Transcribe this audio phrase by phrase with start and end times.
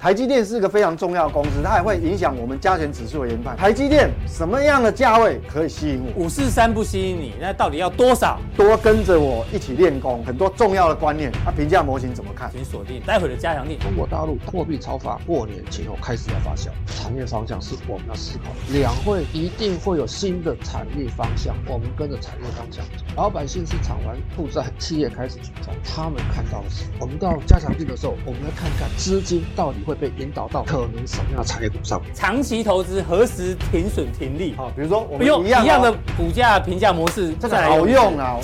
[0.00, 3.56] 台积电是一个非常重要的公司，它也会影响我们加权指数的研判。
[3.56, 6.24] 台积电什么样的价位可以吸引我？
[6.24, 8.38] 五四三不吸引你，那到底要多少？
[8.56, 11.32] 多跟着我一起练功，很多重要的观念。
[11.44, 12.48] 那评价模型怎么看？
[12.52, 13.76] 请锁定待会的加强錠。
[13.78, 18.52] 中国大陆货币超发过年前后开始要发酵，产业方向是我们要思考。
[18.72, 23.04] 两会一定会有新的产业方向，我们跟着产业方向走。
[23.16, 32.00] 老百姓是偿还负债，企业开始举债，他们看到的是，我们到加强錠的时候，我们来看看资金到底会被引导到可能什么样的产业股上？
[32.12, 34.54] 长期投资何时停损停利？
[34.54, 38.36] 好，比如说我们不用一样的股价评价模式，这个好用啊！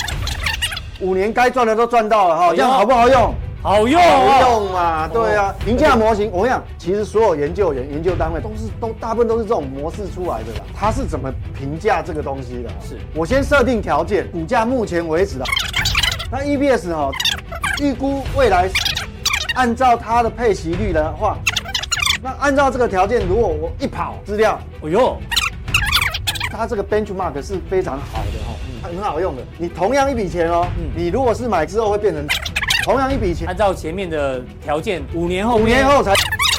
[1.01, 3.35] 五年该赚的都赚到了哈，这样好不好用？
[3.61, 5.09] 好用，好用嘛？
[5.09, 10.65] 对啊，评价模型，我跟你讲，其实所有研究员、研究单位都是都大部分都是这种模式出来的啦。
[10.75, 12.69] 它是怎么评价这个东西的？
[12.87, 15.45] 是我先设定条件，股价目前为止的，
[16.31, 17.11] 那 E B S 哈，
[17.81, 18.69] 预估未来
[19.55, 21.39] 按照它的配息率的话。
[22.23, 25.17] 那按照这个条件，如果我一跑资料，哎呦，
[26.51, 29.43] 它这个 benchmark 是非常好的哈，很好用的。
[29.59, 32.27] 你同样一笔钱哦，你如果是买之后会变成
[32.85, 36.15] 同样一笔钱，按照前面的条件，五年后五年后才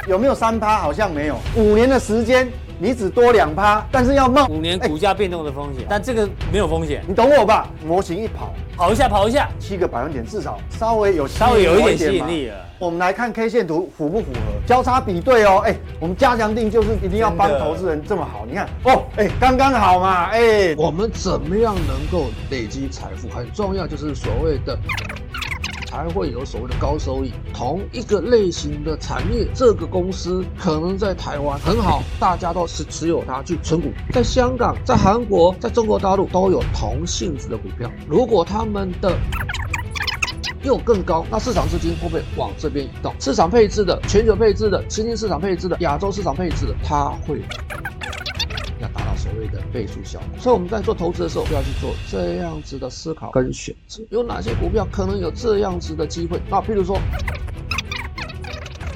[0.07, 0.77] 有没有三趴？
[0.77, 2.47] 好像没有，五年的时间
[2.77, 7.69] 你只多两趴，但是要冒五年股价变动的风险，但这个没有风险，你懂我吧？
[7.85, 12.55] 模型一跑，跑一下跑一下，七个百分点至少稍微有稍微有一点吸引力了。
[12.77, 15.61] 我们来看 K 线图符不符合交叉比对哦？
[15.63, 18.45] 哎、欸，我们加强定就是一定要帮投资人这么好。
[18.45, 23.29] 你看哦，哎、欸，刚刚好嘛，哎、欸，我们怎么样能够累积财富？
[23.29, 24.77] 很重要，就是所谓的
[25.95, 27.31] 才会有所谓的高收益。
[27.53, 37.89] 同一个类型的产业，这个公司可能在台湾很好，大家都是持有它去存股，在香港、在韩国、在中国大陆都有同性质的股票。
[38.09, 39.17] 如果他们的
[40.63, 43.13] 又更高，那市场资金会不会往这边移动？
[43.19, 47.41] 市场配置的、全球配置的、新兴市场配置的、亚洲市场配置的，它会
[49.39, 50.39] 谓的倍数效果。
[50.39, 56.39] 所以我们在做投资的时候，就要去做这样子的思考跟选择，有哪些股票可能有这样子的机会？
[56.49, 56.99] 那譬如说，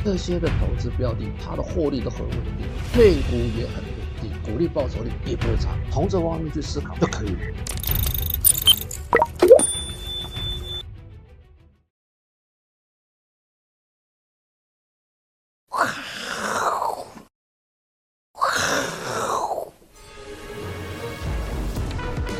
[0.03, 7.39] 这些的投资标的，它的获利都很稳定，配股也很稳定，股利报酬率也不会差，从这方面去思考就可以了。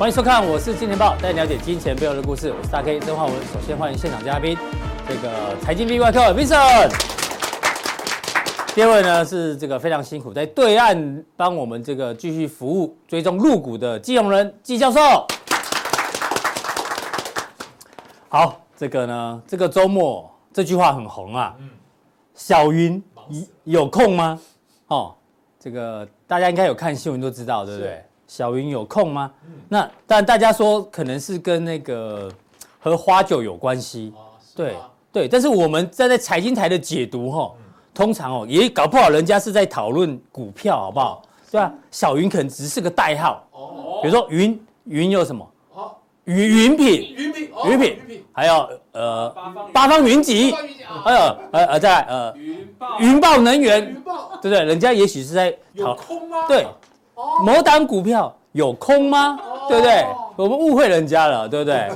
[0.09, 2.51] 迎收看，我是金钱豹，带你了解金钱背后的故事。
[2.51, 3.35] 我是大 K 曾焕文。
[3.53, 4.57] 首先欢迎现场嘉宾，
[5.07, 6.91] 这个财经 V 怪客 Vincent。
[8.73, 15.27] 第二位呢是这个非常辛苦，在对岸帮我们这个继续服务、追踪入股的季宏仁季教授。
[18.29, 21.55] 好，这个呢，这个周末这句话很红啊。
[22.33, 22.99] 小云
[23.63, 24.39] 有空吗？
[24.87, 25.13] 哦，
[25.59, 28.03] 这个大家应该有看新闻都知道，对不对？
[28.29, 29.31] 小云有空吗？
[29.47, 32.31] 嗯、那但大家说可能是跟那个
[32.79, 34.75] 和花酒有关系，哦、对
[35.11, 35.27] 对。
[35.27, 41.23] 但是我们站在财经台的解读哈，嗯、通常哦也搞不好人家是在讨论股票，好不好？
[41.49, 41.73] 对吧？
[41.89, 45.43] 小云可能只是个代号，哦、比如说云云有什么？
[46.25, 49.35] 云云品，云品，云品，还有呃
[49.73, 50.53] 八方云集，
[51.03, 51.19] 还有
[51.51, 52.31] 呃呃在呃
[52.99, 53.91] 云豹能源，
[54.39, 54.63] 对不对？
[54.63, 56.45] 人家也许是在有空吗？
[56.47, 56.67] 对。
[57.43, 59.39] 某档股票有空吗？
[59.67, 60.05] 对不对？
[60.35, 61.89] 我们误会人家了，对不对？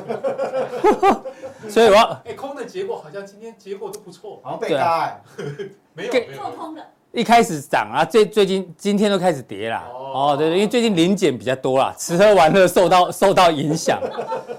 [1.69, 5.21] 所以我要哎，空的结果好像今天结果都不错，好像被嘎哎，
[5.93, 6.81] 没有做空的，
[7.13, 9.85] 一开始涨啊，最最近今天都开始跌啦。
[9.93, 13.97] 哦，对对，因为最近临检比较多啦，吃喝玩乐受到 受到影响，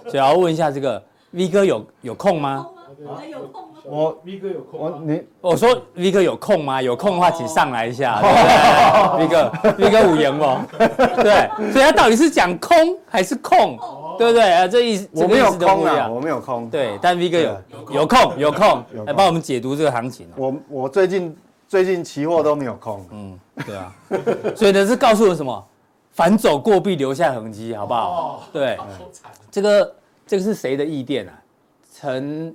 [0.09, 1.03] 所以要问一下这个
[1.33, 2.67] V 哥有有空吗？
[3.31, 3.74] 有空吗？
[3.87, 6.81] 我 V 哥有空，我你我说 V 哥有空吗？
[6.81, 8.19] 有空的话，请上来一下。
[9.19, 10.61] V 哥，V 哥五言哦，
[11.23, 13.79] 对，所以他到底是讲空还是空，
[14.17, 14.67] 对不对啊？
[14.67, 16.69] 这意思我没有空啊，我没有空。
[16.71, 17.57] 对，但 V 哥有
[17.91, 20.27] 有空有空来帮我们解读这个行情。
[20.35, 21.37] 我我最近
[21.69, 23.95] 最近期货都没有空，嗯，对啊，
[24.57, 25.63] 所以呢是告诉我什么？
[26.13, 28.45] 反走过必留下痕迹，好不好？
[28.51, 28.79] 对，
[29.51, 29.95] 这个
[30.27, 31.33] 这个是谁的意见啊？
[31.93, 32.55] 陈。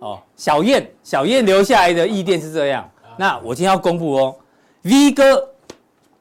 [0.00, 2.88] 哦，小燕，小燕留下来的意见是这样。
[3.16, 4.34] 那我今天要公布哦
[4.82, 5.48] ，V 哥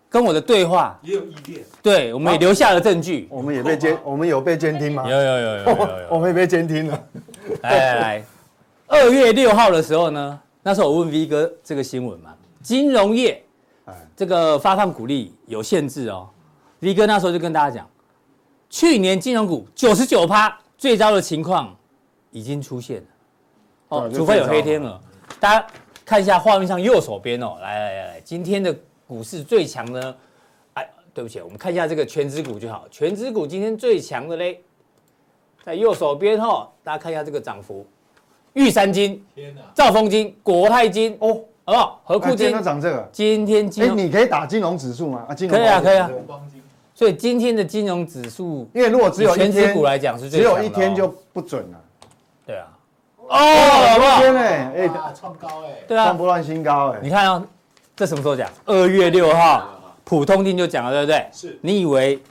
[0.09, 3.27] 跟我的对话也有意见，对，我们也留下了证据。
[3.29, 5.09] 我们也被监，我们有被监听吗？
[5.09, 7.03] 有有有有有有， 我们也被监听了。
[7.63, 8.25] 来来来，
[8.87, 13.41] 二月六号的时候呢，那时候我问 V 哥这个新闻嘛，金融业，
[14.15, 16.27] 这个发放股利有限制哦。
[16.81, 17.89] V 哥那时候就跟大家讲，
[18.69, 21.73] 去年金融股九十九趴最糟的情况
[22.31, 23.03] 已经出现了。
[23.91, 24.97] 哦，除非有黑天鹅，
[25.38, 25.67] 大家
[26.05, 28.73] 看一下画面上右手边哦，来来来来，今天的
[29.05, 30.15] 股市最强呢，
[30.75, 34.61] 哎，对不起，我们看一下这个全指股就好，全指股今天最强的嘞，
[35.65, 37.85] 在右手边哈、哦，大家看一下这个涨幅，
[38.53, 39.21] 玉山金、
[39.73, 42.01] 兆丰金、国泰金哦，好不好？
[42.05, 42.38] 合库金。
[42.38, 45.25] 今天涨这个，今天金哎，你可以打金融指数吗？
[45.27, 46.09] 啊，金融可以啊，可以啊，
[46.95, 51.81] 所以今天的金融指数，因为如果只有一天股来讲是最只有一天就不准了。
[52.45, 52.67] 对啊，
[53.31, 53.37] 哦，
[53.89, 54.19] 好不好？
[54.19, 54.39] 天呢？
[54.41, 57.09] 哎，哇，创高哎，对啊创，波段新高哎你。
[57.09, 57.43] 看哦，
[57.95, 58.49] 这什么时候讲？
[58.65, 59.69] 二月六号，
[60.03, 61.25] 普通定就讲了，对不对？
[61.31, 62.21] 是你以为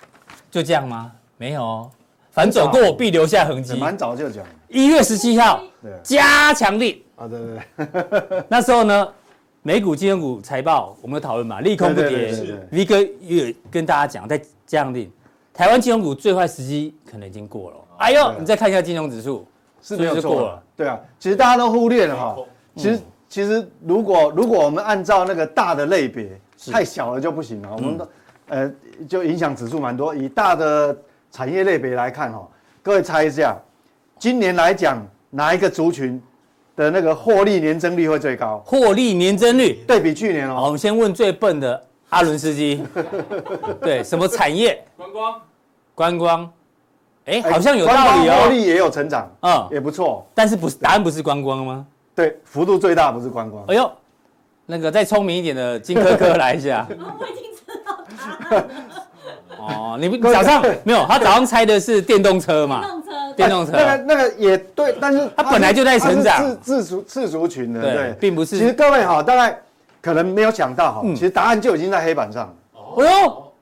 [0.51, 1.11] 就这样吗？
[1.39, 1.91] 没有哦，
[2.31, 3.79] 凡走过必留下痕迹。
[3.79, 5.63] 蛮早就讲，一月十七号
[6.03, 7.87] 加强定，啊，对对
[8.31, 9.09] 对， 那时候呢，
[9.63, 12.35] 美股、金融股财报我们有讨论嘛，利空不跌。
[12.71, 14.37] V 哥也跟大家讲，在
[14.67, 15.09] 加强錠，
[15.55, 17.77] 台湾金融股最坏时机可能已经过了。
[17.99, 19.47] 哎呦，你再看一下金融指数，
[19.83, 20.61] 是没有错。
[20.77, 22.37] 对啊，其实大家都忽略了哈。
[22.77, 26.29] 其实其实如果如果我们按照那个大的类别，
[26.71, 27.69] 太小了就不行了。
[27.73, 28.09] 我们都
[28.49, 28.73] 呃
[29.09, 30.15] 就影响指数蛮多。
[30.15, 30.97] 以大的
[31.31, 32.49] 产业类别来看哈，
[32.83, 33.57] 各位猜一下，
[34.19, 36.21] 今年来讲哪一个族群
[36.77, 38.63] 的那个获利年增率会最高？
[38.65, 39.83] 获利年增率。
[39.87, 42.83] 对比去年好，我哦，们先问最笨的阿伦斯基，
[43.81, 44.83] 对，什么产业？
[44.97, 45.41] 观光
[45.95, 46.53] 观光，
[47.31, 48.49] 哎，哎好像有道理哦。
[48.51, 50.27] 利也有成长，嗯，也不错。
[50.35, 51.87] 但是不是答案不是观光吗？
[52.15, 53.75] 对，幅度最大不是观光哎。
[53.75, 53.91] 呦，
[54.67, 56.87] 那个再聪明一点的金科科来一下。
[56.91, 58.69] 我已经知道答案了。
[59.59, 61.05] 哦，你不早上没有？
[61.07, 62.83] 他早上猜的是电动车电嘛？
[62.89, 69.59] 动车，电动车那个那个也对，但是他本来就在成长自自族自族群的，对对，并不是其实各位哈，大概
[70.01, 73.53] 可能没有想到哈，嗯其实答案就已经在黑板上了，哎呦，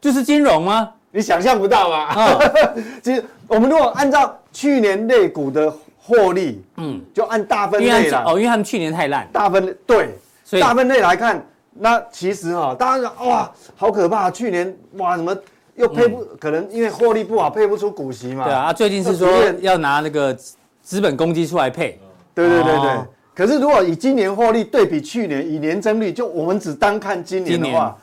[0.00, 0.90] 就是金融吗？
[1.16, 1.98] 你想象不到吧？
[2.14, 2.38] 啊，
[3.02, 10.10] 其实我们如果按照去年类股的获利，嗯，就按大分类啦，们哦，因为他们去年太烂，大分类对，
[10.44, 11.42] 所以大分类来看，
[11.72, 15.34] 那其实哈，大家讲哇，好可怕，去年哇什么
[15.74, 19.26] 又配不，可能因为获利不好，配不出股息嘛，对啊，啊最近是说
[19.60, 20.36] 要拿那个
[20.82, 21.98] 资本公积出来配，
[22.34, 22.90] 对对对对。
[22.90, 23.06] 哦。
[23.34, 27.96] 可是如果以今年获利对比去年，以年增率，就我们只单看今年的话，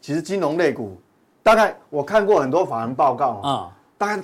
[0.00, 1.00] 其实金融类股，
[1.46, 4.22] 大概我看过很多法人报告啊，啊，大概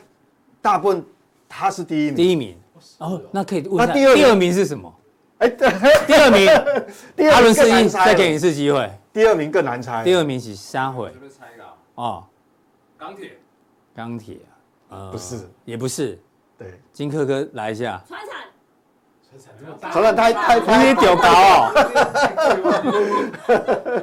[0.60, 1.06] 大部分
[1.48, 2.16] 他是第一名。
[2.16, 2.58] 第一名。
[2.98, 4.92] 哦，那可以问一下，那第二名第二名是什么？
[5.38, 5.69] 哎，对，
[6.04, 6.50] 第二名，
[7.14, 8.04] 第二名更难猜。
[8.06, 8.90] 再给你一次机会。
[9.12, 10.02] 第二名更难猜。
[10.02, 11.12] 第二名是啥会？
[11.14, 12.24] 这边猜一个啊哦，
[12.98, 13.38] 钢铁，
[13.94, 14.38] 钢铁
[14.88, 16.20] 啊，呃不是，也不是。
[16.58, 18.30] 对，金科哥来一下，船产，
[19.30, 21.70] 船产这么大，承认太太有点太，屌高哦，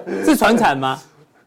[0.24, 0.98] 是船产吗？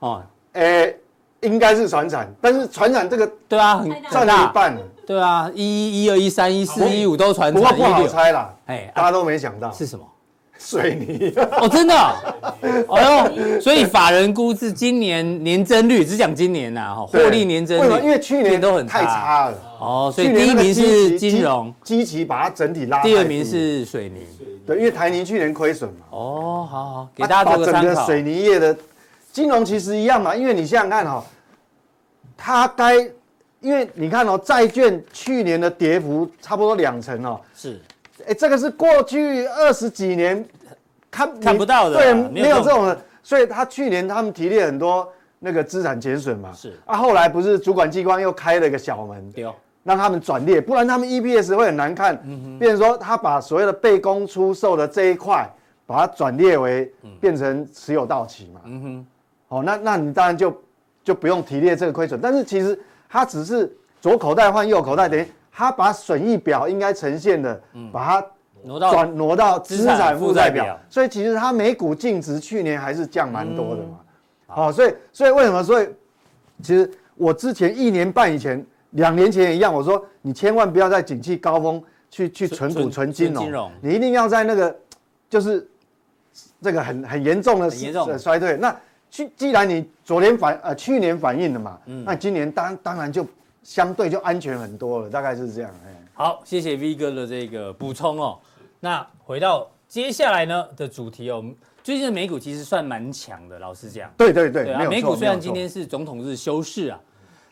[0.00, 0.22] 哦，
[0.52, 0.94] 哎，
[1.42, 10.04] 应该是船产，但是船产这个对啊，很占了一，半了，对啊，一一、一二、一三、一四、一五都船产，不过不好，猜啦，哎，大家都没想到是什么？
[10.58, 11.34] 水泥。
[11.58, 11.94] 哦，真的
[12.86, 17.82] 哦， 哎呦，所以法人估是今年年增率，只讲今年呐，哈，获利年增率？
[18.00, 19.58] 因率为去年都很太差了。
[19.80, 23.02] 哦，所以第一名是金融，基期把它整体拉。
[23.02, 24.20] 第二名是水泥。
[24.64, 27.82] 对，因为台泥去年亏损嘛，哦，好好，给大家做个参考。
[27.82, 28.76] 整个水泥业的
[29.32, 31.24] 金融其实一样嘛，因为你想想看哈、哦，
[32.36, 32.98] 它该，
[33.60, 37.80] 因为你看哦，债券去年的跌幅差不多两成哦，是，
[38.26, 40.44] 哎，这个是过去二十几年
[41.10, 42.86] 看看不到的对，没有这种。
[42.86, 46.78] 的，所以他去年他们提列很多那个资产减损嘛，是。
[46.84, 52.20] 啊，后来不是主管机关又开了一个小门，丢，让他们转列，不然他们 EPS 会很难看。
[52.24, 55.48] 嗯变成说他把所谓的被公出售的这一块，
[55.86, 58.60] 把它转列为变成持有到期嘛。
[58.64, 59.06] 嗯哼，
[59.52, 60.62] 好，那那你当然就
[61.04, 67.60] 就不用提列这个亏损，但是其实它只是左口袋换右口袋，等于它把损益表应该呈现的，
[67.92, 68.26] 把它
[68.62, 74.00] 挪到转挪到资资产产负债表表，所以其实它每股净值去年还是降蛮多的嘛。
[74.46, 75.62] 好、所以所以为什么？
[75.62, 75.88] 所以
[76.62, 84.74] 其实我之前一年半以前、两年前也一样，我说你千万不要在景气高峰去去存股存存金融金融，你一定要在那个
[85.28, 85.68] 就是
[86.62, 88.56] 这个很很严重的很严重呃衰退。
[88.56, 88.74] 那
[89.12, 93.26] 去既然你昨天反呃去年反映了嘛，嗯那今年当当然就
[93.62, 95.70] 相对就安全很多了，大概是这样。
[95.86, 98.38] 哎，好，谢谢 V 哥的这个补充哦。
[98.80, 101.44] 那回到接下来呢的主题哦，
[101.84, 104.10] 最近的美股其实算蛮强的，老实讲。
[104.16, 106.98] 对对对，对啊，美股虽然今天是总统日休市啊，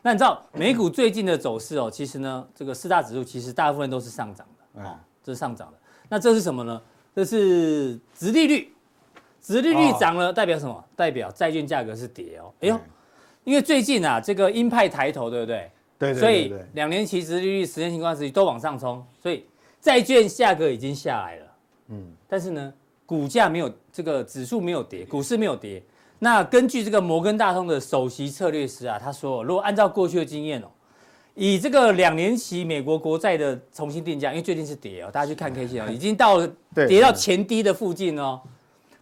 [0.01, 5.79] 那你知道美股最近的走势哦，其实呢，这个四大指数其实大部分都是上涨的啊哦，这是上涨的。
[6.09, 6.81] 那这是什么呢？
[7.15, 8.73] 这是殖利率，
[9.41, 10.85] 殖利率哦涨了代表什么？
[10.95, 12.53] 代表债券价格是跌哦。
[12.61, 12.81] 哎呦嗯，
[13.45, 15.71] 因为最近啊，这个鹰派抬头，对不对？
[15.99, 19.45] 对对所以对对，两年期殖利率、十年期公债殖利率都往上冲，所以
[19.81, 21.47] 债券价格已经下来了。
[21.89, 22.73] 嗯，但是呢，
[23.05, 25.83] 股价没有这个指数没有跌，股市没有跌。
[26.19, 30.67] 那根据这个摩根大通的首席策略师啊，他说，如果按照过去的经验哦，
[31.35, 36.51] 以这个两年期美国国债的重新定价，因为最近是跌哦，大家去看 K 线哦，已经到 了
[36.87, 38.41] 跌到前低的附近哦，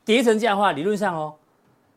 [0.08, 1.34] 跌成这样的话，理论上哦，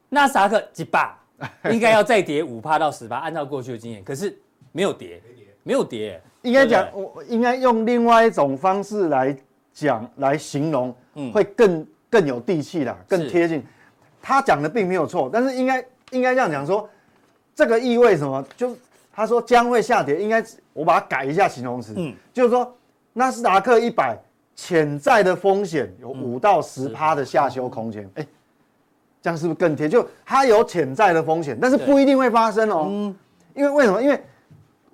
[0.09, 1.17] 纳斯达克几把
[1.71, 4.37] 应该要再跌五趴到十趴，按照过去的经验，可是
[4.73, 5.21] 没有跌，
[5.63, 9.33] 没有跌，应该讲我应该用另外一种方式来
[9.71, 10.93] 讲来形容，
[11.33, 13.63] 会更更有地气啦，更贴近。
[14.21, 16.89] 他讲的并没有错，但是应该应该这样讲说，
[17.55, 18.45] 这个意味什么？
[18.57, 18.75] 就
[19.13, 22.75] 他说将会下跌，应该我把它改一下形容词，嗯，就是说
[23.13, 24.17] 纳斯达克一百
[24.63, 28.27] 潜在的风险有五到十趴的下修空间，哎、嗯，
[29.23, 29.89] 这样是不是更贴？
[29.89, 33.15] 就它有潜在的风险，但是不一定会发生哦，嗯，
[33.55, 33.99] 因为为什么？
[33.99, 34.23] 因为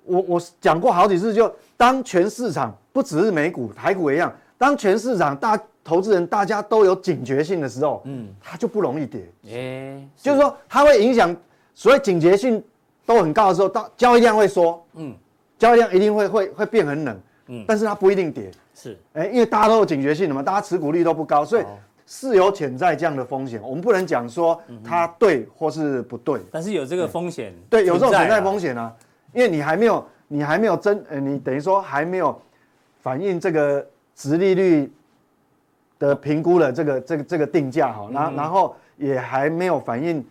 [0.04, 5.60] 我我讲过好几次，就当全市场不只是美股、台股一样，当全市场大。
[5.84, 9.26] 投资人大家都有警觉性的时候，嗯，它就不容易跌。
[9.46, 11.34] 哎，就是说它会影响，
[11.74, 12.62] 所谓警觉性
[13.06, 15.14] 都很高的时候，到交易量会缩，嗯，
[15.58, 18.50] 交易量一定会会会变很冷，嗯，但是它不一定跌。
[18.80, 21.64] 是，哎，因为大家都有警觉性的嘛，大家持股率都不高，所以
[22.06, 23.60] 是有潜在这样的风险。
[23.60, 28.94] 我们不能讲说它对或是不对，但是有这个风险，对，有这种潜在风险啊，
[29.32, 32.40] 因为你还没有，你还没有真，呃，你等于说还没有
[33.02, 34.92] 反映这个殖利率。
[36.00, 40.24] 的评估了这个这个这个定价哈，然后然后也还没有反映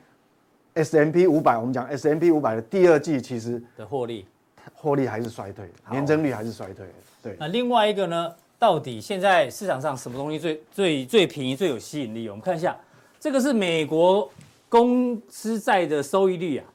[0.76, 4.26] S M P 五百，我们讲 S M P 五百的第二季其实的获利，
[4.74, 6.86] 获利还是衰退，年增率还是衰退。
[7.22, 7.36] 对。
[7.40, 8.34] 那另外一个呢？
[8.60, 12.28] 到底现在市场上什么东西最最最便宜、最有吸引力？
[12.28, 12.76] 我们看一下，
[13.20, 14.28] 这个是美国
[14.68, 16.66] 公司债的收益率啊，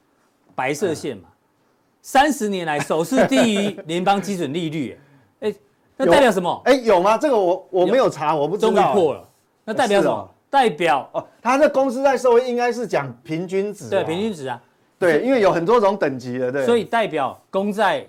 [0.55, 1.27] 白色线嘛，
[2.01, 4.97] 三十年来首次低于联邦基准利率。
[5.97, 6.61] 那代表什么？
[6.63, 7.17] 哎，有吗？
[7.17, 8.71] 这个我我没有查，我不知道。
[8.71, 9.29] 终于破了。
[9.65, 10.29] 那代表什么？
[10.49, 13.89] 代表哦，它的公司债收益应该是讲平均值。
[13.89, 14.61] 对，平均值啊。
[14.97, 16.65] 对，因为有很多种等级的，对。
[16.65, 18.07] 所以代表公债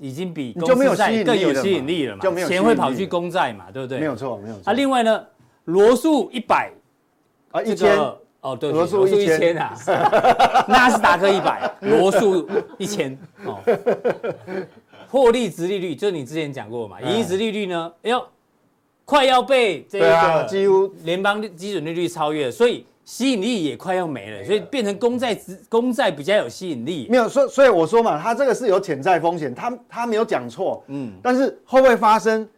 [0.00, 2.22] 已经比公司债更有吸引力了嘛？
[2.22, 3.66] 就没有钱会跑去公债嘛？
[3.72, 3.98] 对不对？
[3.98, 4.70] 没有错，没有错。
[4.70, 5.24] 啊，另外呢，
[5.66, 6.72] 罗素一百
[7.52, 7.96] 啊，一千
[8.40, 9.74] 哦，对，罗素一千啊，
[10.68, 13.58] 纳斯达克一百， 罗素一千哦。
[15.08, 18.26] 获利值利率就是你之前讲过嘛，盈余殖利率呢，哎呦，
[19.04, 27.06] 快要被这个几乎联邦基准利率超越了，所以吸引力也快要没了，所以变成公债公债比较有吸引力。
[27.10, 32.48] 没有，所以所以我说嘛，它这个是有潜在风险，他他没有讲错，嗯，但是会不会发生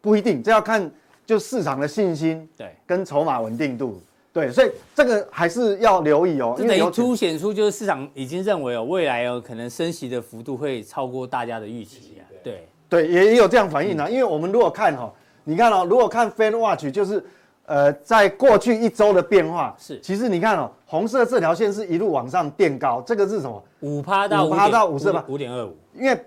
[0.00, 0.90] 不一定，这要看
[1.24, 4.00] 就市场的信心，对，跟筹码稳定度。
[4.32, 6.54] 对，所以这个还是要留意哦。
[6.56, 12.24] 这等于凸显出就是市场已经认为哦，未来哦可能升息的幅度会超过大家的预期啊。
[12.42, 14.08] 对对，也也有这样反应啊。
[14.08, 15.12] 因为我们如果看哈，
[15.44, 17.22] 你看哦，如果看 Fan Watch，就是
[17.66, 23.62] 呃，在过去一周的变化是，其实你看哦，红色这条线是一路往上垫高，这个是什么？
[23.80, 25.24] 五趴到五趴到五是吧？
[25.28, 25.76] 五点二五。
[25.94, 26.18] 因为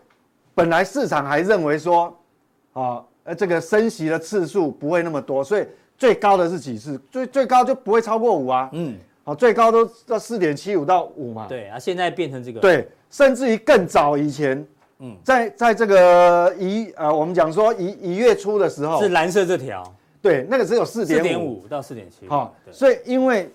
[0.53, 2.15] 本来市场还认为说，
[2.73, 5.65] 啊，呃，这个升息的次数不会那么多，所以。
[5.97, 6.99] 最高的是几次？
[7.09, 8.69] 最最高就不会超过五啊。
[8.73, 11.45] 嗯，好，最高都到四点七五到五嘛。
[11.47, 12.59] 对啊，现在变成这个。
[12.59, 14.67] 对，甚至于更早以前，
[14.99, 19.81] 嗯，在在这个一呃，我们讲说一一月初的时候，是蓝色这条。
[20.25, 21.23] 对，那个只有四点五。
[21.23, 22.27] 四点五到四点七。
[22.27, 23.49] 好，所以因为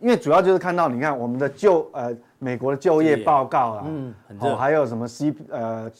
[0.00, 5.90] 因为主要就是看到你看我们的就呃美国的就业报告啊，嗯，哦，还有什么 C 呃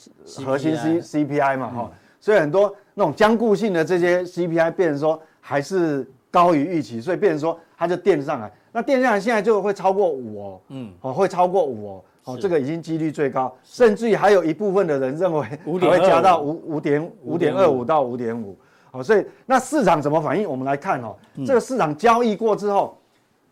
[0.45, 5.21] 核心 C CPI 嘛，哈，所以很多那种僵固性的这些 CPI 变成说。
[5.47, 8.51] 还是高于预期，所以变成说它就垫上来。
[8.73, 18.57] 那垫上来现在就会超过五哦，嗯，哦会超过五哦，哦这个已经几率最高，甚至于还有一部分的人认为还会加到五五点五点二五到五点五，
[18.95, 20.49] 哦，所以那市场怎么反应？
[20.49, 22.97] 我们来看哦，这个市场交易过之后，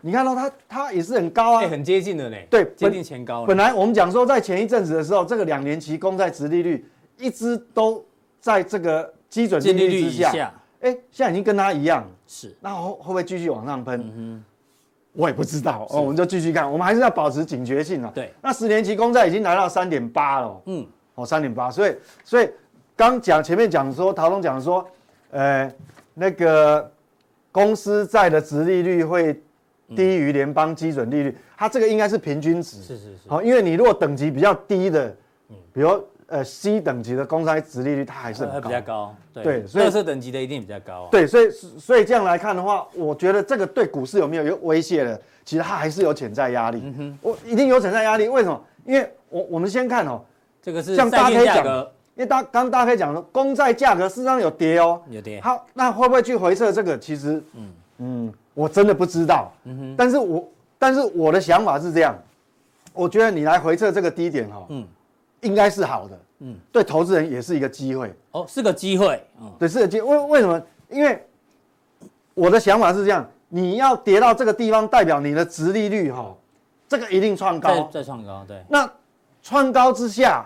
[0.00, 3.44] 你看到它它也是很高啊，很接近的嘞，对，接近前高。
[3.44, 8.04] 本来我们讲说在前一阵子的时候，这个两年期公债殖利率一直都
[8.40, 10.54] 在这个基准利率之下。
[10.80, 14.42] 哎，现在已经跟它一样，是，那会会不会继续往上喷？
[15.12, 18.10] 我也不知道哦，我们就继续看，我们还是要保持警觉性啊。
[18.14, 21.94] 对，那十年期公债已经来到三点八了，嗯，哦，三点八，所以
[22.24, 22.48] 所以
[22.96, 24.84] 刚讲前面讲说，陶总讲说，
[25.32, 25.70] 呃，
[26.14, 26.88] 那个
[27.50, 29.34] 公司债的值利率会
[29.96, 35.08] 低于联邦基准利率，它这个应该是平均值，是是是，好，因为你如果等级比较低的，
[35.48, 36.02] 嗯，比如。
[36.28, 41.08] 呃，C 等级的公债值利率它还是很高，比较高，对，对，所以特色等级的一定比较高啊。
[41.10, 45.20] 对，所以所以这样来看的话，我觉得这个对股市有没有有威胁的？
[45.44, 46.80] 其实它还是有潜在压力。
[46.82, 48.58] 嗯哼，我一定有潜在压力，为什么？
[48.86, 50.22] 因为我我们先看哦，
[50.62, 55.40] 这个是债券价格因为大刚大家可以讲了，公债价格事实上有跌哦，有跌。
[55.40, 56.98] 好，那会不会去回测这个？
[56.98, 59.50] 其实，嗯嗯，我真的不知道。
[59.64, 62.14] 嗯哼，但是我但是我的想法是这样，
[62.92, 64.86] 我觉得你来回测这个低点哈，嗯，
[65.40, 66.18] 应该是好的。
[66.40, 68.12] 嗯，对投资人也是一个机会。
[68.32, 69.24] 哦，是个机会。
[69.40, 70.08] 嗯，对，是个机会。
[70.14, 70.60] 为为什么？
[70.90, 71.24] 因为
[72.34, 76.34] 我的想法是这样，你要跌到这个地方，代表你的殖利率哈，
[76.88, 77.88] 这个一定创高。
[77.90, 78.62] 再创高，对。
[78.68, 78.90] 那
[79.42, 80.44] 创高之下，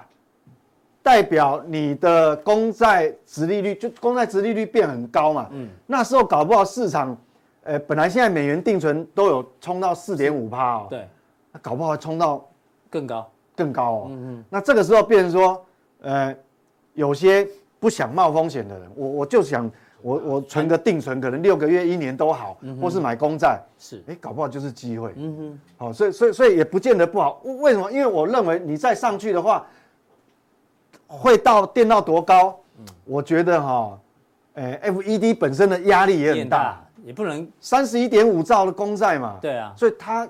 [1.06, 5.46] 代表你的公债殖利率就公债殖利率变很高嘛？
[5.52, 7.16] 嗯，那时候搞不好市场，
[7.62, 10.88] 呃，本来现在美元定存都有冲到四点五趴哦。
[10.90, 11.08] 对，
[11.52, 12.44] 那搞不好冲到
[12.90, 14.06] 更高，更高哦。
[14.10, 14.44] 嗯嗯。
[14.50, 15.64] 那这个时候变成说。
[16.02, 16.32] 呃，
[16.92, 17.48] 有些
[17.80, 19.68] 不想冒风险的人，我我就想，
[20.02, 25.12] 我我存个定存，可能六个月、一年都好，嗯、或是买公债，是，哎，搞不好就是机会。
[25.16, 27.40] 嗯哼，好，所以所以所以也不见得不好。
[27.60, 27.90] 为什么？
[27.90, 29.66] 因为我认为你再上去的话，
[31.06, 32.58] 会到垫到多高？
[32.78, 33.98] 嗯、我觉得哈，
[34.54, 39.38] 哎，FED 本身的压力也很大，也不能三十一点五兆的公债嘛。
[39.40, 40.28] 对啊，所以它，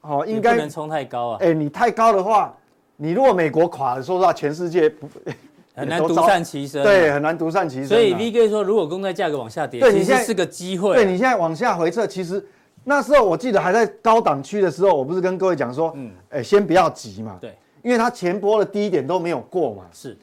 [0.00, 1.38] 哦，应该不能冲太高啊。
[1.40, 2.54] 哎，你太高的话。
[2.96, 5.08] 你如果美国垮了，说实话，全世界不
[5.74, 6.80] 很难独善其身。
[6.84, 7.86] 对，很难独善其身。
[7.86, 10.94] 所以 V 哥说，如果公债价格往下跌，对，你现在是个机会。
[10.94, 12.46] 对，你现在往下回撤，其实
[12.84, 17.38] 那时候我记得还在高档区的时候，我不是跟各位讲说，嗯，哎，先不要急嘛。
[17.40, 19.84] 对，因为它前波的低点都没有过嘛。
[19.92, 20.16] 是，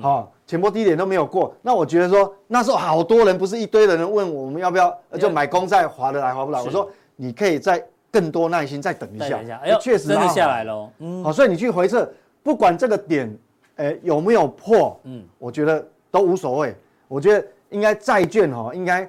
[0.00, 1.54] 好，前波低点都没有过。
[1.62, 6.62] 那我觉得说，那时候好多人不是一堆的人问我们要不要就买公债划得来划不来？
[6.62, 9.40] 我说你可以再更多耐心再等一下。
[9.62, 10.90] 哎呦，确实真的下来了。
[10.98, 12.10] 嗯，好，所以你去回撤。
[12.42, 13.36] 不管这个点，
[13.76, 16.74] 欸、有没有破，嗯，我觉得都无所谓。
[17.06, 19.06] 我觉得应该债券哈，应该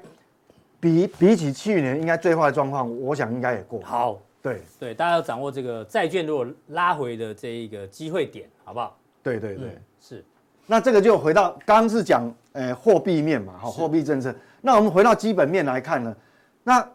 [0.79, 3.79] 比比起去年应该最坏的状况，我想应该也过。
[3.83, 8.97] 好，对对，大家要掌握这个债券如果拉回的这一个机会点，好不好？
[9.21, 10.25] 对对对，嗯、是。
[10.65, 14.33] 那这个就回到刚刚是讲呃货币面嘛，好，货币政策。
[14.61, 16.15] 那我们回到基本面来看呢，
[16.63, 16.87] 那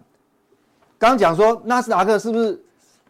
[0.99, 2.61] 刚讲说纳斯达克是不是？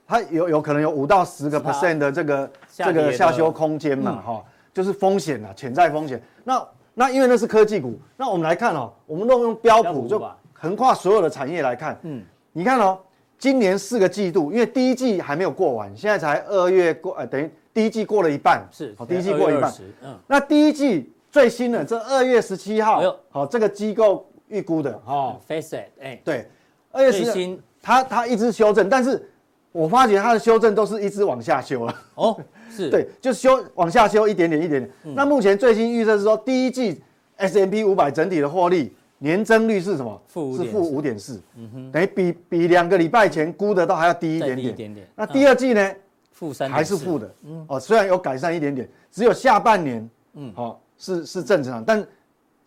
[0.07, 6.23] 它有有可能有五到十个 percent 的这个这个下修空间嘛，哈、嗯，就是风险啊，潜在风险。
[6.44, 12.99] 那那因为那是科技股，那我们来看哦，我们都用标普就横跨所有的产业来看，嗯，你看哦，
[13.44, 19.70] 今年四个季度，因为第一季还没有过完，现在才二月过，呃，等于第一季过了一半，是，好第一季过一半，
[20.02, 26.48] 嗯，那第一季最新的这二月十七号，好，这个机构预估的，哈，FactSet，哎，对，
[26.90, 29.28] 二月十七，它它一直修正，但是。
[29.72, 31.92] 我发觉它的修正都是一直往下修了。
[32.14, 32.88] 哦，是。
[32.94, 34.90] 对，就修往下修一点点一点点。
[35.02, 37.02] 嗯、那目前最新预测是说，第一季
[37.38, 40.22] S M P 五百整体的获利年增率是什么？
[40.27, 44.68] 负是负五点四，嗯哼，等于比比两个礼拜前估的都还要低一点点。
[44.68, 45.07] 一点点。
[45.14, 45.94] 那第二季呢？
[46.33, 52.07] 负三还是负的，嗯，哦，虽然有改善一点点，只有下半年，嗯，哦，是是正常，但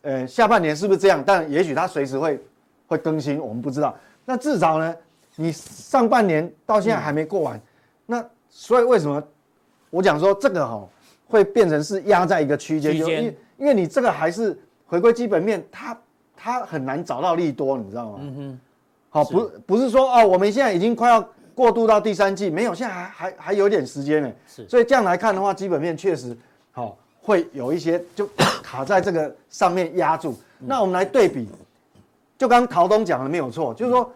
[0.04, 1.22] 呃下半年是不是这样？
[1.26, 2.40] 但也许它随时会
[2.88, 3.94] 会更新，我们不知道。
[4.24, 4.96] 那至少呢？
[5.40, 7.62] 你上半年到现在还没过完，嗯、
[8.08, 9.22] 那所以为什么
[9.92, 10.88] 我讲说这个哈
[11.28, 12.94] 会变成是压在一个区间？
[12.94, 14.58] 区间，因为因为你这个还是
[14.88, 15.96] 回归基本面，它
[16.38, 18.20] 它很难找到利多，你知道吗？
[18.22, 18.60] 嗯哼。
[19.10, 24.32] 好，不不是说哦，我们现在已经快要过渡到第三季，没有，现在还还还有点时间呢。
[24.48, 24.66] 是。
[24.70, 26.38] 所以这样来看的话，基本面确实
[26.72, 28.30] 好会有一些就
[28.62, 30.32] 卡在这个上面压住。
[30.60, 31.50] 嗯、那我们来对比，
[32.38, 34.10] 就刚陶东讲的没有错，就是说。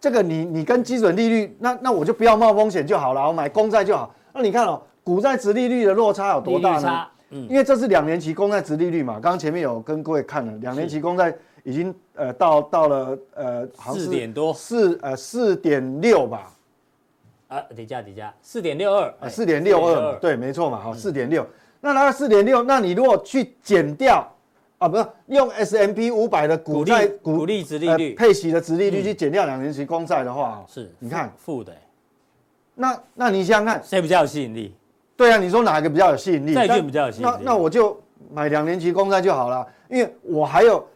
[0.00, 4.14] 这个你你跟基准利率，那那我就不要冒风险就好了，我买公债就好。
[4.34, 7.06] 那你看哦，股债值利率的落差有多大呢？
[7.34, 14.54] 嗯，因为这是两年期公债殖利率嘛，刚刚前面有跟各位看了，两年期公债已经呃到到了呃四点多。
[14.54, 16.52] 四呃四点六吧，
[17.48, 18.32] 啊底价底价。
[18.40, 21.46] 四点六二，四点六二，对，没错嘛，好四点六，
[21.80, 24.26] 那它四点六，那你如果去减掉。
[24.76, 28.12] 啊，不是用 S M P 五百的股债股利值利率。
[28.14, 31.32] 配息的值利率去减掉两年期公债的话，是，你看。
[31.38, 31.72] 负的。
[32.74, 34.74] 那那你想想看，谁比较有吸引力？
[35.16, 36.54] 对啊，你说哪一个比较有吸引力？
[36.54, 37.30] 债券比较有吸引力。
[37.30, 38.00] 那那我就
[38.32, 40.86] 买两年期公债就好了，因为我还有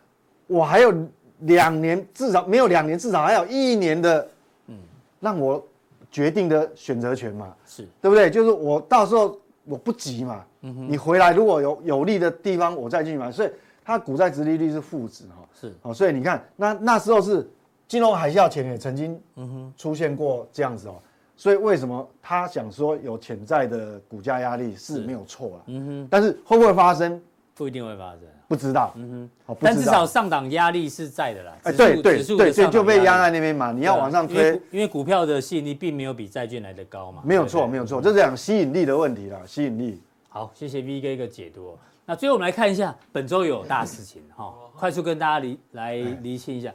[0.47, 0.93] 我还有
[1.41, 4.29] 两年，至少没有两年，至少还有一年的，
[4.67, 4.77] 嗯，
[5.21, 5.65] 让我
[6.11, 8.31] 决定的选择权嘛，是对不对？
[8.31, 13.51] 就是我到时候我不急嘛，嗯哼，你回来如果有有利的地方，我再进去买，所以。
[13.91, 17.51] 它股债殖利率是负值哈，是哦，所以你看，那那时候是
[17.87, 20.97] 金融海啸前也曾经嗯哼出现过这样子哦，
[21.39, 27.19] 所以为什么他想说有潜在的股价压力是没有错啦，嗯哼，但是会不会发生？
[27.55, 40.03] 不一定会发生，不知道，嗯哼，但至少上档压力是在的啦，哎，对对对，所以就被压在那边嘛，你要往上推，因为股票的吸引力并没有比债券来的高嘛，没有错没有错，这是讲吸引力的问题啦，吸引力。
[40.29, 41.77] 好，谢谢 V 哥一个解读。
[42.05, 46.73] 那最后我们来看一下本周有大事情哈，快速跟大家厘来厘清一下。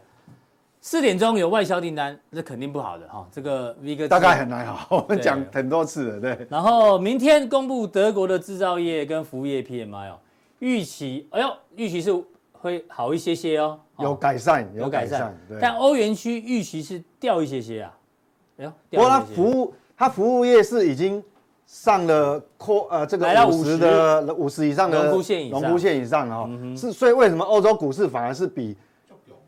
[0.85, 3.25] 四点钟有外销订单，这肯定不好的哈。
[3.31, 6.45] 这个 V 哥大概很难好，我们讲很多次了，对。
[6.49, 10.19] 然后明天公布德国的制造业跟服务业 PMI 哦，
[10.59, 12.13] 预期，哎呦，预期是
[12.51, 15.33] 会好一些些哦，有改善，有改善。
[15.61, 17.97] 但欧元区预期是掉一些些啊，
[18.57, 21.23] 哎呦，不过它服务，它服务业是已经
[21.65, 28.75] 上了扩呃这个五十的五十以上的荣枯线以上，荣枯线以上哈，是所以为什么欧洲股市反而是比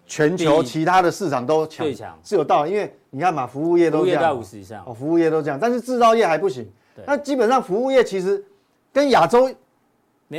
[0.06, 1.86] 全球其他的市场都强，
[2.24, 6.68] 是有道理，因为你看嘛，服务业都这样，五十以上哦，服务业都这样，但是制造业还不行。
[7.06, 8.44] 那基本上服务业其实
[8.94, 9.50] 跟亚洲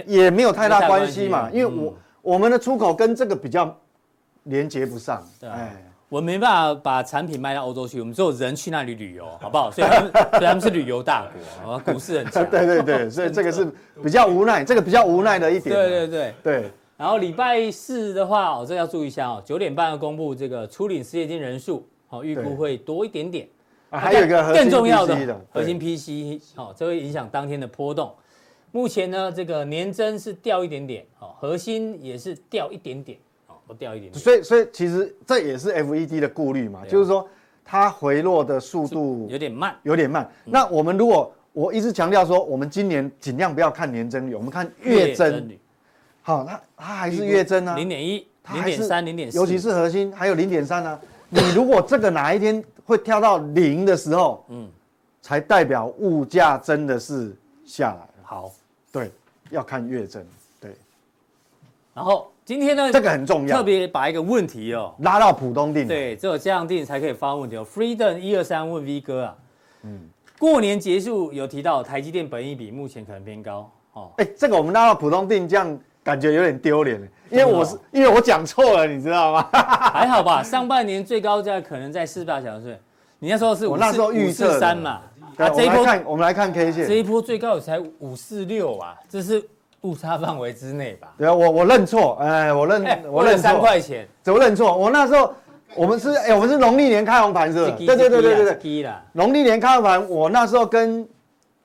[0.07, 3.76] 也没有太大关系嘛，因为我我们的出口跟这个比较
[4.44, 5.22] 连接不上。
[5.42, 5.76] 哎，
[6.09, 9.70] 我没办法把产品卖到欧洲去，我们只有人去那里旅游，好不好？
[9.70, 11.26] 所以他们所以他们是旅游大
[11.62, 12.44] 国，股市很强。
[12.50, 13.66] 对对对，所以这个是
[14.02, 15.74] 比较无奈，这个比较无奈的一点。
[15.74, 16.72] 对对对对。
[16.96, 23.46] 然后礼拜四的话，哦，这要注意一下哦，九点半要公布这个初领失业金人数，哦，预估会多一点点。
[23.90, 25.14] 啊，还有一个更重要的
[25.52, 28.12] 核心 PCE，哦，这会影响当天的波动。
[28.72, 34.18] 目前呢，这个年增是掉一点点，哦，核心也是掉一点点，哦，都掉一点点。
[34.18, 37.28] 所以，所以其实这也是 FED 的顾虑嘛，就是说
[37.64, 40.28] 它回落的速度有点慢，有点慢。
[40.46, 45.59] 那我们如果我一直强调说，我们今年尽量不要看年增率，我们看月增率。
[46.26, 50.98] 好，它它还是月增啊，零点一、零点三、零点四，尤其是核心还有零点三呢。
[51.28, 54.68] 你如果这个哪一天会跳到零的时候，嗯，
[55.22, 57.32] 才代表物价真的是
[57.64, 58.08] 下来了。
[58.24, 58.50] 好，
[58.90, 59.12] 对，
[59.50, 60.26] 要看月增，
[60.60, 60.72] 对。
[61.94, 67.64] 然后今天呢，这个很重要，特别把一个问题哦拉到浦东定，对，只有这样定才可以发问题哦。
[67.64, 69.36] Freedom 一二三问 V 哥啊，
[69.82, 70.00] 嗯，
[70.40, 74.10] 过年结束有提到台积电本益比目前可能偏高哦。
[74.16, 75.78] 哎，这个我们拉到浦东定这样。
[76.07, 79.49] 感觉有点丢脸，因为我是因为我讲错了，你知道吗？
[79.92, 82.79] 还好吧，上半年最高价可能在四十八小时，
[83.19, 85.01] 你那时候是我那时候预测三嘛，
[85.37, 89.45] 啊，这一波看我们来看 K 线，这一波最高才五四六啊，这是
[89.81, 91.09] 误差范围之内吧？
[91.19, 94.73] 对啊，我我认错，哎，我认我认三块钱，怎么认错？
[94.77, 95.35] 我那时候
[95.75, 97.75] 我们是哎，我们是农历年开红盘是吧？
[97.79, 101.05] 对对对对对对，农历年开红盘，我那时候跟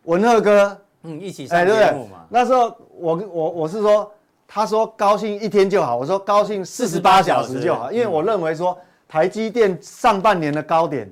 [0.05, 4.11] 文赫哥嗯一起上节目嘛，那时候我我我是说。
[4.53, 11.09] 他说高兴一天就好，我说高兴四十八小时就好，因为我认为说台积电上半年的高点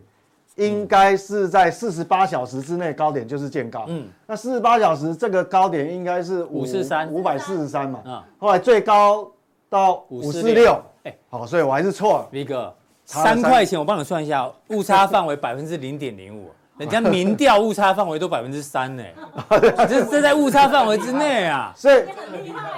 [0.56, 3.86] 应该是在四十八小时之内，高点就是见高。
[3.88, 8.02] 嗯，那四十八小时这个高点应该是五四三五百四十三嘛。
[8.04, 9.32] 嗯，后来最高
[9.70, 10.78] 到五四六。
[11.04, 12.28] 哎，好，所以我还是错了。
[12.34, 12.76] V 哥，
[13.06, 16.50] 三块钱我帮你算一下，误差范围 百分之零点零五。
[16.80, 19.04] 人家民调误差范围都百分之三呢，
[19.86, 22.06] 这这在误差范围之内啊，所以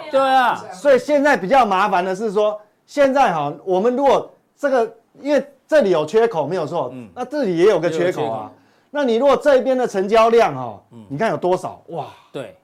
[0.09, 8.51] 对啊，所以现在比较麻烦的是说，现在哈，我们如果这个，因为这里有缺口没有错，嗯，那这里也有个缺口啊，
[8.89, 12.07] 那你如果这边的成交量哈，你看有多少哇？
[12.31, 12.57] 对，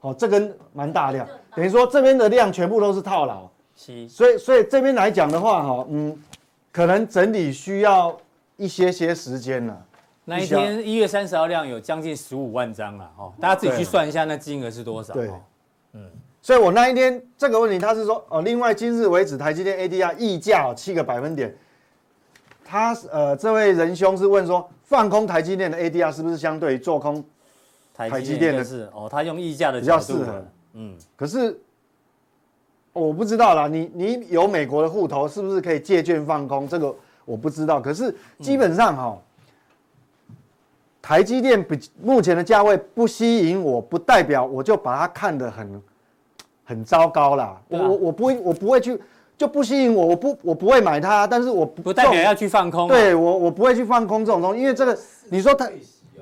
[0.00, 3.48] 哦，这根蛮大量，等于说这边的量全部都是套牢，
[4.08, 6.20] 所以所以这边来讲的话哈，嗯，
[6.72, 8.16] 可能整理需要
[8.56, 9.80] 一些些时间了。
[10.24, 15.12] 那一天一月三十号量有将近十五万张了哦，大家自己去算一下那金额是多少？
[15.12, 15.28] 对，
[15.94, 16.08] 嗯，
[16.40, 21.52] 所以我那一天这个问题他是说哦，另外今日为止台积电 ADR 溢价七个百分点，
[22.64, 27.24] 他呃这位仁兄是问说放空台积电的 ADR 是不是相对于做空
[27.92, 31.58] 台积电的是哦，他用溢价的比较适合，嗯，可是
[32.92, 36.68] 我不知道啦，你你有美国的户头是不是可以借券放空？
[36.68, 39.18] 这个我不知道，可是基本上哈。
[41.02, 45.82] 台积电比目前的价位不吸引我，不代表我就把它看得很
[46.64, 47.60] 很糟糕啦。
[47.68, 48.96] 我我我不会我不会去
[49.36, 51.26] 就不吸引我，我不我不会买它。
[51.26, 52.86] 但是我不不代表要去放空。
[52.86, 54.96] 对我我不会去放空这种东西，因为这个
[55.28, 55.68] 你说它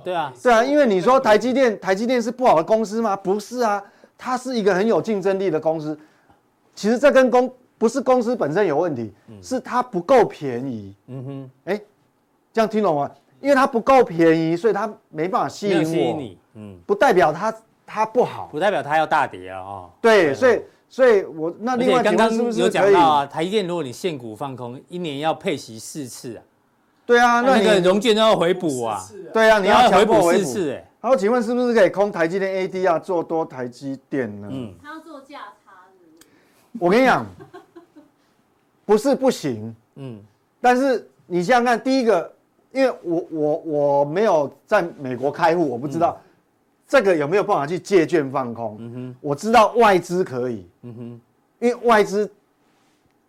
[0.02, 3.14] 对啊对啊，因为你说台积电台积电是不好的公司吗？
[3.14, 3.84] 不是啊，
[4.16, 5.98] 它是一个很有竞争力的公司。
[6.74, 9.12] 其实这跟公不是公司本身有问题，
[9.42, 10.94] 是它不够便宜。
[11.08, 11.80] 嗯哼，哎，
[12.50, 13.10] 这样听懂吗？
[13.40, 15.84] 因为它不够便宜，所以它没办法吸引我。
[15.84, 17.54] 吸引你，嗯，不代表它
[17.86, 19.90] 它不好，不代表它要大跌啊，哦。
[20.00, 23.26] 对，所以所以我那另外刚刚是不是有讲到啊？
[23.26, 26.42] 台积电如果你现股放空，一年要配息四次啊。
[27.06, 29.02] 对啊，那个融券都要回补啊。
[29.32, 30.90] 对啊，你要回补四次哎。
[31.00, 34.48] 好，请问是不是可以空台积电 ADR 做多台积电呢？
[34.50, 35.72] 嗯，他要做价差。
[36.78, 37.24] 我跟你讲，
[38.84, 40.20] 不是不行，嗯，
[40.60, 42.30] 但是你想想看，第一个。
[42.72, 46.20] 因为我我我没有在美国开户，我不知道
[46.86, 48.76] 这个有没有办法去借券放空？
[48.78, 51.20] 嗯哼，我知道外资可以，嗯哼，
[51.66, 52.30] 因为外资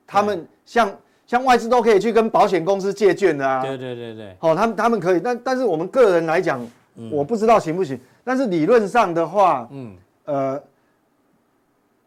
[0.05, 0.91] 他们像
[1.25, 3.61] 像外资都可以去跟保险公司借券的啊。
[3.61, 4.35] 对对对对。
[4.39, 6.59] 好，他们他们可以，但但是我们个人来讲，
[7.11, 7.99] 我不知道行不行。
[8.23, 10.61] 但是理论上的话，嗯，呃，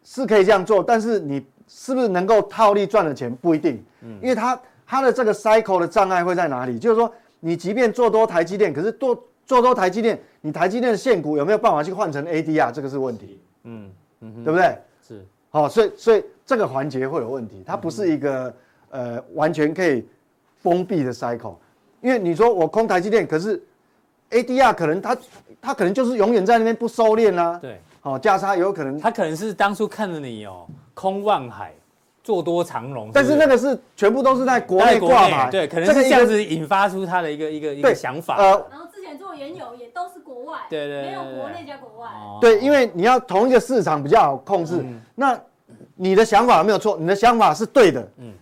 [0.03, 6.77] 是可以这样做，但是你是不是能够套利赚的钱不一定，嗯，因为它它的这个 cycle 的障碍会在哪里？
[6.79, 7.11] 就是说，
[7.45, 12.71] 你即便做多台积电，可是多做多台积电，你台积电的现股有没有办法去换成 ADR？
[12.71, 14.75] 这个是问题，嗯嗯，对不对？
[15.07, 18.51] 是，好，所以所以这个环节会有问题，它不是一个
[18.89, 20.03] 呃完全可以
[20.57, 21.55] 封闭的 cycle，
[22.01, 23.61] 因为你说我空台积电，可是
[24.31, 25.15] ADR 可能它
[25.61, 27.79] 它可能就是永远在那边不收敛啦，对。
[28.01, 31.73] 哦，价差有可能，它可能是当初看着你哦，空望海，
[32.25, 38.37] 做多长荣，但是那个是全部都是在国内挂嘛，对，可能是这样子引发出他的一个一个一个想法。
[38.37, 42.09] 呃，然后之前做原油也都是国外，对对，没有国内加国外。
[42.41, 44.83] 对，因为你要同一个市场比较好控制，
[45.13, 45.39] 那
[45.93, 48.01] 你的想法没有错，你的想法是对的。
[48.17, 48.33] 嗯，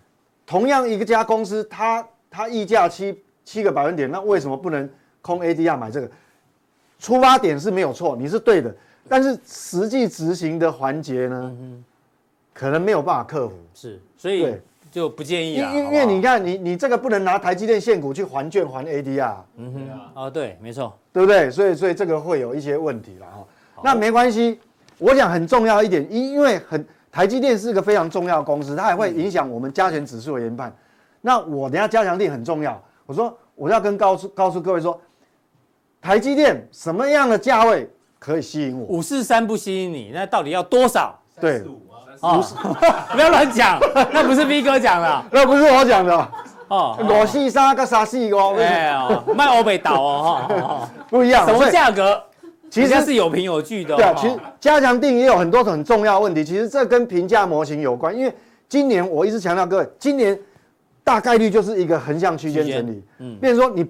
[0.46, 4.90] 同样一个家公司，它它溢价七七个百分点，那为什么不能
[5.22, 6.10] 空 ADR 买这个？
[7.00, 8.74] 出发点是没有错，你是对的。
[9.10, 11.54] 但是实际执行的环节呢，
[12.54, 14.56] 可能没有办法克服，是，所以
[14.92, 15.72] 就不建议啊。
[15.74, 21.50] 因因为你看，你你这个不能拿台积电现股去还券还 ADR，嗯哼，啊对，没错，对不对？
[21.50, 23.44] 所以所以这个会有一些问题了哈。
[23.84, 24.60] 那没关系，
[25.00, 30.72] 我讲很重要一点，因因为很台积电是个非常重要的公司，它也会影响我们加权指数的研判。
[31.22, 35.02] 那我等下加强錠很重要，我说我要跟告诉告诉各位说，
[36.00, 37.90] 台积电什么样的价位？
[38.20, 41.20] 可以吸引我，五四三不吸引你，那到底要多少？
[41.42, 41.62] 对，
[42.24, 42.56] 五四，
[43.14, 43.80] 不要乱讲，
[44.12, 46.30] 那不是 V 哥讲的，那不是我讲的
[46.70, 46.98] 哦。
[47.02, 51.46] 五四三跟三四五，哎哦，卖欧北岛哦， 不一样。
[51.46, 52.22] 什么价格？
[52.70, 53.96] 其实是有凭有据的。
[53.96, 58.16] 对啊，其实加强定也有很多很重要问题，其实这跟评价模型有关。
[58.18, 58.34] 因为
[58.68, 60.38] 今年我一直强调各位，今年
[61.04, 63.04] 大概率就是一个横向区间整理。
[63.20, 63.88] 嗯，变成说你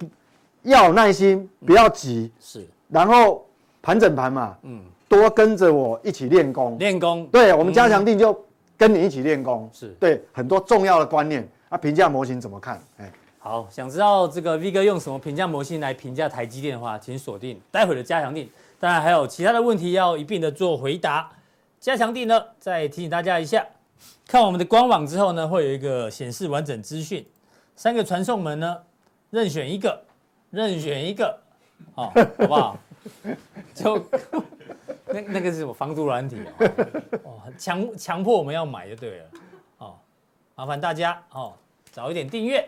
[0.63, 2.31] 要有耐心，不要急。
[2.39, 3.45] 是，然后。
[3.85, 4.79] 盘整盘嘛，嗯，
[5.15, 8.37] 多跟着我一起练功，练功，对，我们加强定就
[8.77, 11.47] 跟你一起练功，是对很多重要的观念。
[11.69, 12.79] 啊，评价模型怎么看？
[12.97, 18.47] 哎，好，想知道这个 V 哥用什么评价模型来评价台积电的话，请锁定待会的加强定。
[18.79, 21.29] 当然还有其他的问题要一并的做回答。
[21.79, 23.65] 加强定呢，再提醒大家一下，
[24.27, 27.25] 看我们的官网之后呢，会有一个显示完整资讯，
[27.75, 28.77] 三个传送门呢，
[29.31, 29.99] 任选一个，
[30.51, 31.39] 任选一个，
[31.95, 32.77] 好，好不好？
[33.73, 34.01] 就
[35.13, 36.41] 那那个是什么防毒软体
[37.23, 39.25] 哦，强强迫我们要买就对了，
[39.77, 39.95] 哦，
[40.55, 41.53] 麻烦大家哦，
[41.91, 42.67] 早一点订阅。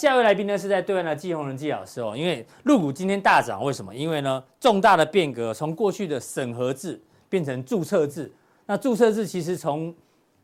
[0.00, 2.16] 下一位来宾呢，是在对岸的季鸿仁季老师哦。
[2.16, 3.94] 因为入股今天大涨，为什么？
[3.94, 8.32] 因为呢，重大的变革，从过去的审核制变成注册制。
[8.64, 9.94] 那注册制其实从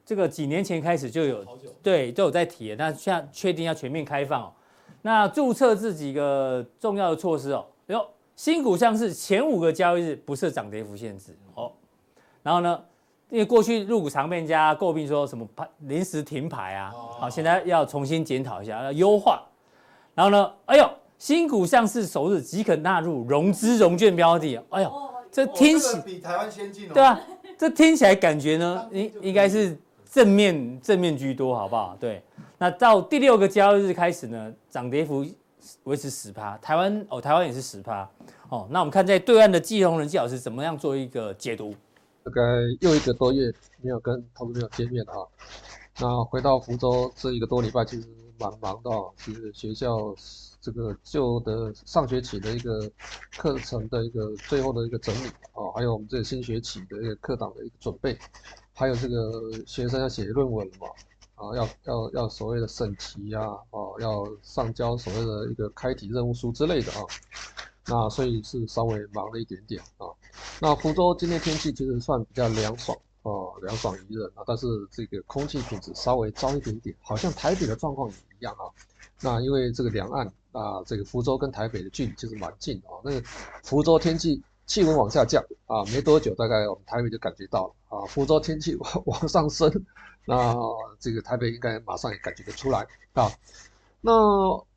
[0.05, 1.43] 这个几年前开始就有，
[1.83, 2.75] 对，都有在提。
[2.75, 4.53] 那现在确定要全面开放哦。
[5.01, 11.73] 那注册制几个重要的措施哦，哟，新股上市前五个交易日不设涨跌幅限制哦。
[12.43, 12.79] 然后呢？
[13.29, 19.43] 因为过去入股常被人家诟病说什么牌临时停牌啊，好，现在要重新检讨一下，要优化。
[20.17, 24.93] 然后呢，哎呦，新股上市首日即可纳入融资融券标的，哎呦，
[25.31, 26.95] 这听起比台湾先进哦。
[26.95, 27.21] 对啊，
[27.59, 29.79] 这听起来感觉呢，应应该是
[30.11, 31.95] 正面正面居多，好不好？
[32.01, 32.23] 对，
[32.57, 35.23] 那到第六个交易日开始呢，涨跌幅
[35.85, 38.09] 维持十趴，台湾哦，台湾也是十趴，
[38.49, 41.75] 哦，那我们看在对岸的季鸿仁季老师怎么样做一个解读。
[42.25, 42.41] 大概
[42.81, 43.53] 又一个多月
[43.83, 45.21] 没有跟投资朋友见面了啊，
[46.01, 49.13] 那回到福州这一个多礼拜，其实蛮忙的哦。
[49.17, 50.15] 其实学校
[50.61, 52.91] 这个旧的上学期的一个
[53.37, 58.19] 课程的一个最后的一个整理啊，还有我们这个新学期的一个课档的一个准备，
[58.75, 60.89] 还有这个学生要写论文嘛，
[61.35, 67.01] 啊，要要要所谓的审题呀，哦，要上交所谓的一个开题任务书之类的啊。
[67.89, 70.09] 那所以是稍微忙了一点点啊。
[70.61, 74.45] 那福州今天天气其实算比较凉爽哦，凉爽宜人啊。
[74.47, 78.71] 但是这个空气品质稍微糟一点点，好像台北的状况也一样啊。
[79.21, 83.01] 那因为这个两岸啊，这个福州跟台北的距离其实蛮近的啊。
[83.03, 83.21] 那
[83.65, 89.69] 福州天气气温往下降啊，没多久，大概我们台北就感觉到了啊，福州天气 往往上升，
[90.25, 90.55] 那
[91.01, 93.33] 这个台北应该马上也感觉得出来啊。
[94.01, 94.13] 那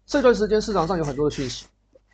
[0.07, 1.67] 这段时间市场上有很多的讯息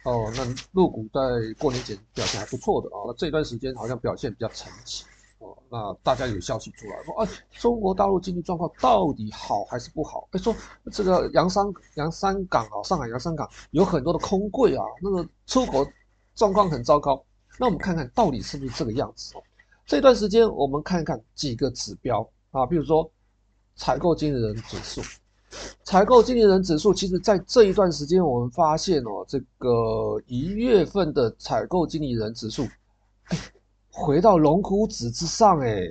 [0.04, 0.44] 哦，那
[0.74, 1.22] 陆股在
[1.58, 5.04] 过年前表现还不错的啊，那这段时间好像表现比较沉寂。
[5.46, 10.28] 哦，那大家有消息出来说，哎，中国大陆经济状况到底好还是不好？
[10.32, 10.56] 哎，说
[10.92, 15.86] 这个洋山洋山港啊，上海洋山港有很多的空柜啊，那个出口
[16.34, 17.24] 状况很糟糕。
[17.60, 19.44] 那我们看看到底是不是这个样子哦？
[19.86, 23.10] 这段时间我们看看几个指标啊，比如说
[23.76, 25.02] 采购经理人指数，
[25.84, 32.64] 采购经理人指数，其实在这一段时间我们发现哦，这个一月份的采购经理人指数，
[33.26, 33.38] 哎。
[33.98, 35.88] 回到龙骨子之上，哎，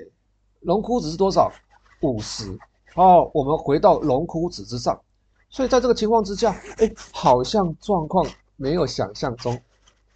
[0.61, 1.51] 龙骨子是多少？
[2.03, 2.57] 五十。
[2.97, 5.01] 哦，我们回到龙骨子之上，
[5.49, 9.59] 所以在这个情况之下，哎，好像状况没有想象中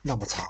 [0.03, 0.45] 那么差。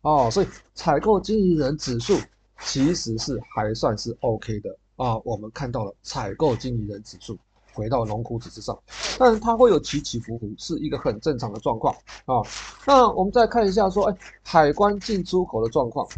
[0.00, 2.18] 哦，所以采购经理人指数
[2.62, 5.18] 其实是还算是 OK 的啊。
[5.18, 7.38] 我们看到了采购经理人指数
[7.74, 8.76] 回到龙骨子之上，
[9.18, 12.40] 但它会有起起伏伏，是一个很正常的状况啊。
[12.86, 16.08] 那我们再看一下说，哎，海关进出口的状况。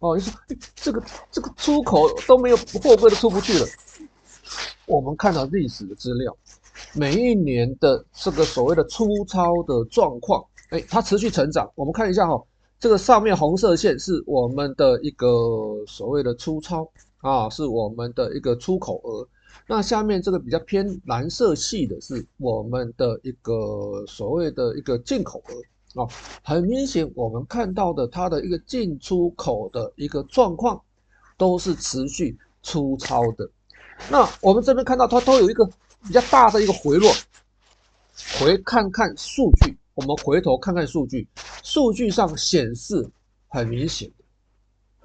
[0.00, 0.32] 哦，你说
[0.74, 3.66] 这个这个出口都没有货柜都出不去了。
[4.86, 6.36] 我们看到历史的资料，
[6.94, 11.70] 每一年的这个所谓的粗糙的状况，哎，它持续成长。
[11.74, 12.42] 我们看一下哈，
[12.78, 15.28] 这个上面红色线是我们的一个
[15.86, 19.28] 所谓的粗糙啊，是我们的一个出口额。
[19.66, 25.54] 那下面这个比较偏蓝色系的是我们的一个所谓的一个进口额。
[25.94, 26.08] 哦，
[26.44, 30.80] 很明显，我们看到的它的一个进出口的一个状况，
[31.36, 33.50] 都是持续粗糙的。
[34.08, 35.68] 那我们这边看到它都有一个
[36.04, 37.12] 比较大的一个回落。
[38.38, 41.26] 回看看数据，我们回头看看数据，
[41.62, 43.10] 数据上显示
[43.48, 44.08] 很明显，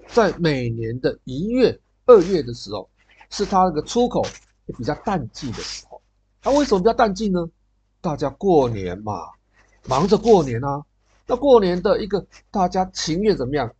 [0.08, 2.88] 在每年的一月、二月的时候，
[3.32, 4.24] 是它那个出口
[4.78, 6.00] 比较淡季的时候。
[6.42, 7.44] 它为什么比较淡季呢？
[8.02, 9.14] 大家过年嘛。
[9.88, 10.84] 忙着过年啊，
[11.28, 13.72] 那过年的一个大家情愿怎么样？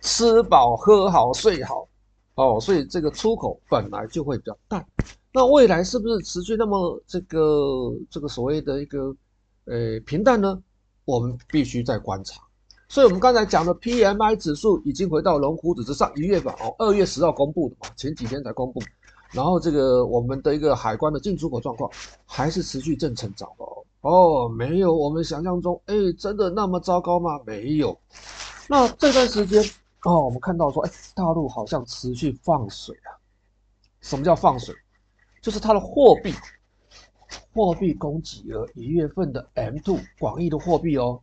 [0.00, 1.88] 吃饱喝好睡好
[2.34, 4.84] 哦，所以这个出口本来就会比较淡。
[5.32, 7.38] 那未来是不是持续那么这个
[8.10, 9.14] 这个所谓的一个
[9.66, 10.60] 呃平淡呢？
[11.04, 12.42] 我们必须再观察。
[12.88, 18.82] 所以我们刚才讲的 PMI 指数已经回到龙虎指之上，一月份哦，二月十号公布的嘛，前几天才公布。
[19.30, 21.90] 然后这个我们的一个海关的进出口状况
[22.26, 23.84] 还是持续正成长的哦。
[24.02, 27.40] 哦，没有我们想象中，哎，真的那么糟糕吗？
[27.46, 27.98] 没有。
[28.68, 29.62] 那这段时间，
[30.02, 33.14] 哦，我们看到说，哎，大陆好像持续放水啊。
[34.00, 34.74] 什么叫放水？
[35.40, 36.34] 就是它的货币，
[37.54, 41.20] 货币供给额一月份的 M2 广义的货币哦，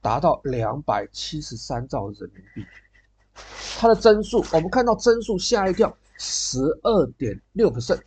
[0.00, 2.64] 达到两百七十三兆人民币。
[3.78, 8.00] 它的增速，我们看到增速吓一跳，十二点六 percent。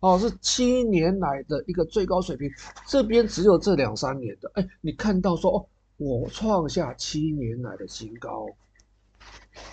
[0.00, 2.50] 哦，是七年来的一个最高水平，
[2.86, 4.50] 这边只有这两三年的。
[4.54, 8.46] 哎，你看到说哦，我创下七年来的新高，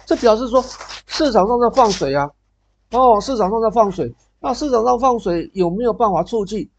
[0.05, 0.63] 这表示说
[1.07, 2.31] 市场上在放水啊。
[2.91, 6.69] 哦，市场上在放水，那市场上放水有没有办法促进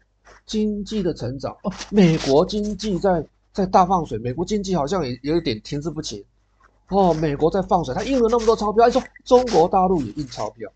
[0.45, 1.55] 经济的成长？
[1.63, 6.23] 哦，美国经济在在大放水，美国经济好像也有一点停滞不前。
[6.89, 10.71] 哦，美国在放水，它印了那么多钞票，哎，说中国大陆也印钞票。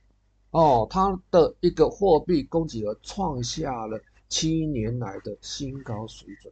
[0.52, 6.52] 哦，它的一个货币供给额创下了七年来的新高水准，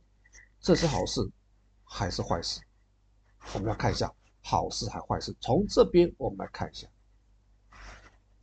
[0.60, 1.28] 这是好事
[1.84, 2.62] 还是坏事？
[3.56, 5.36] 我们要看一下好事还坏事。
[5.42, 6.88] 从这边我们来看一下，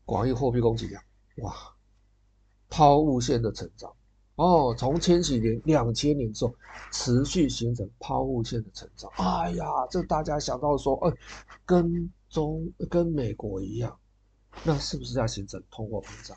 [0.05, 1.01] 广义货币供给量，
[1.37, 1.55] 哇，
[2.69, 3.95] 抛物线的成长
[4.35, 6.53] 哦，从千禧年、两千年之后
[6.90, 9.09] 持续形成抛物线的成长。
[9.17, 11.17] 哎呀，这大家想到说，哎，
[11.64, 13.97] 跟中跟美国一样。
[14.62, 16.37] 那是不是要形成通货膨胀？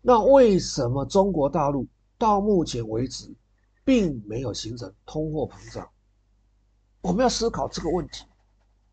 [0.00, 1.86] 那为什么中国大陆
[2.18, 3.34] 到目前为止
[3.84, 5.90] 并没有形成通货膨胀？
[7.00, 8.24] 我们要思考这个问题。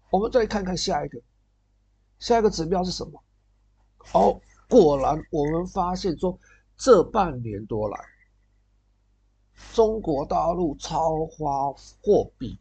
[0.09, 1.21] 我们再看看下一个，
[2.19, 3.23] 下一个指标是什么？
[4.13, 6.37] 哦，果然我们发现说，
[6.75, 7.97] 这半年多来，
[9.73, 11.71] 中国大陆超发
[12.01, 12.59] 货币。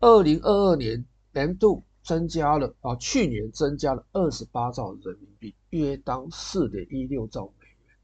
[0.00, 1.84] 二零二二年年度。
[2.08, 7.94] 增加了啊，去年增加了二十八兆人民币，约当四点一六兆美元，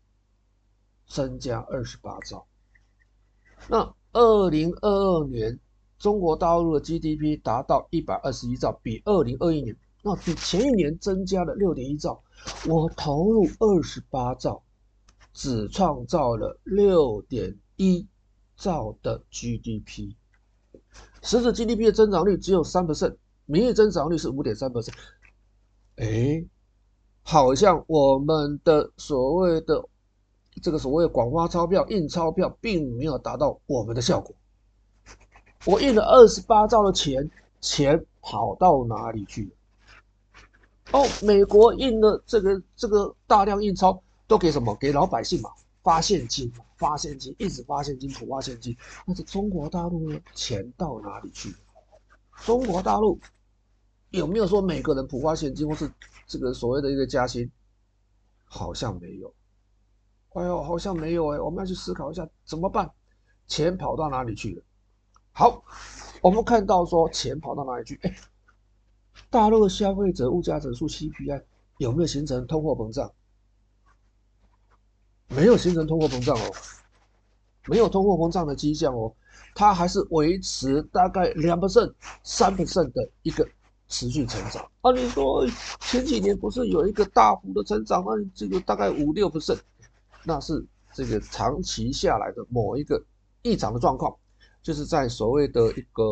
[1.07, 2.47] 增加二十八兆。
[3.67, 5.59] 那二零二二年
[5.99, 12.23] 中国大陆的 GDP 达到一百二十一兆，比二零二一年那比前一年增加了六点一兆。
[12.69, 14.63] 我投入二十八兆，
[15.33, 18.07] 只创造了六点一
[18.55, 20.15] 兆的 GDP。
[21.23, 24.95] 实质 GDP 的增长率只有三 percent，名义增长率是五点三百分。
[25.97, 26.45] 哎，
[27.23, 29.85] 好像我们的所谓的
[30.63, 34.35] 这个所谓广发钞票、印钞票，并没有达到我们的效果。
[35.65, 37.31] 我印了二十八兆的钱，
[37.61, 39.51] 钱跑到哪里去了？
[40.93, 44.75] 哦，美国印了这个这个大量印钞都给什么？
[44.77, 45.51] 给老百姓嘛，
[45.83, 48.77] 发现金，发现金，一直发现金，普发现金。
[49.07, 50.21] 那这中国大陆呢？
[50.35, 51.57] 钱到哪里去了？
[52.43, 53.19] 中国大陆
[54.11, 55.91] 有没有说每个人普发现金，或是
[56.27, 57.51] 这个所谓的一个加薪？
[58.45, 59.35] 好像没有。
[60.35, 62.91] 哎呦，好像没有哎，我们要去思考一下怎么办？
[63.47, 64.63] 钱跑到哪里去了？
[65.33, 65.65] 好，
[66.23, 67.99] 我们看到说钱跑到哪里去？
[68.03, 68.15] 哎。
[69.31, 71.45] 大陆的消费者物价指数 CPI
[71.79, 73.13] 有没有形成通货膨胀？
[75.29, 76.55] 没有形成通货膨胀哦，
[77.67, 79.13] 没有通货膨胀的迹象哦，
[79.55, 81.93] 它还是维持大概两 percent、
[82.23, 83.47] 三 percent 的一个
[83.89, 84.63] 持续成长。
[84.83, 85.47] 啊，你说
[85.81, 88.13] 前几年不是有一个大幅的成长吗？
[88.35, 89.59] 这个大概五六 percent，
[90.25, 93.03] 那是这个长期下来的某一个
[93.43, 94.15] 异常的状况，
[94.63, 96.05] 就是在所谓的一个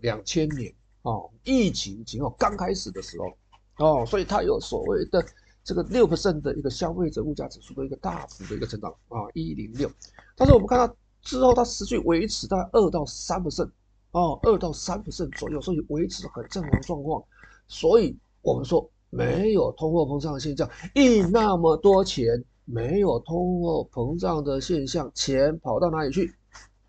[0.00, 0.72] 两千年。
[1.02, 3.36] 哦，疫情前后刚开始的时候，
[3.84, 5.20] 哦，所以它有所谓的
[5.64, 9.90] 这个六 percent 的一个消费者物价指数的一个大幅的一个增长啊，一零六。
[10.36, 13.70] 但是我们看到之后，它持续维持在二到三 percent，
[14.10, 17.22] 哦，二到三 percent 左右，所以维持很正常状况。
[17.68, 26.34] 所以我们说没有通货膨胀的现象，印那么多钱，没有通货膨胀的现象，钱跑到哪里去？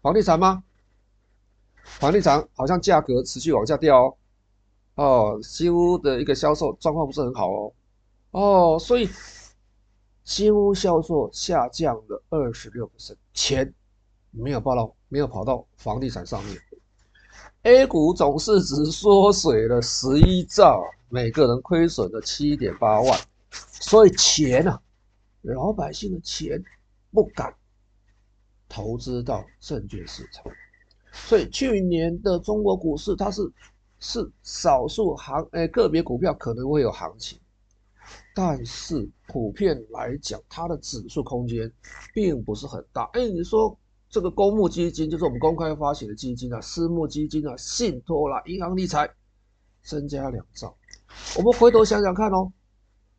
[0.01, 0.63] 房地产吗？
[1.83, 4.15] 房地产好像价格持续往下掉哦，
[4.95, 7.73] 哦，新屋的一个销售状况不是很好哦，
[8.33, 9.07] 哦，所以
[10.23, 13.71] 新屋销售下降了二十六%，钱
[14.31, 16.57] 没有报到，没有跑到房地产上面。
[17.61, 23.19] A 股总市值缩水了十一兆，每个人亏损了七点八万，
[23.51, 24.81] 所以钱啊，
[25.43, 26.59] 老百姓的钱
[27.11, 27.53] 不敢
[28.67, 30.43] 投资到证券市场。
[31.11, 33.47] 所以去年的中国股市，它是
[33.99, 37.39] 是少数行诶个别股票可能会有行情，
[38.35, 41.71] 但是普遍来讲，它的指数空间
[42.13, 43.03] 并不是很大。
[43.13, 43.77] 哎，你说
[44.09, 49.09] 这个公募基金，就是我们公开发行的基金啊，私募基金啊，信托啦，银行理财，
[49.83, 50.75] 增加两兆。
[51.37, 52.51] 我们回头想想看哦，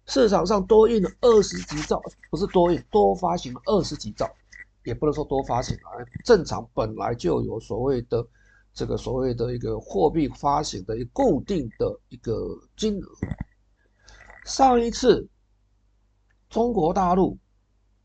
[0.06, 4.28] 市场上多印了二十几兆，不是多印，多发行二十几兆。
[4.84, 5.96] 也不能说多发行啊，
[6.26, 8.22] 正常本来就有所谓的
[8.74, 12.34] 这个所谓的一个货币发行的一个固定的一个
[12.76, 13.06] 金额。
[14.45, 15.26] 上一次
[16.51, 17.38] 中国大陆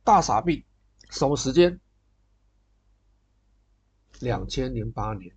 [0.03, 0.65] 大傻币
[1.09, 1.79] 什么时间？
[4.21, 5.33] 两千零八年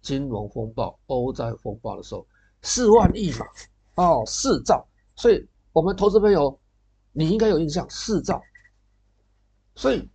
[0.00, 2.26] 金融风暴、欧债风暴的时候，
[2.62, 3.46] 四万亿嘛，
[3.94, 4.86] 哦，四兆。
[5.14, 6.58] 所以我们投资朋友，
[7.12, 8.42] 你应该有印象，四兆。
[9.74, 10.08] 所以，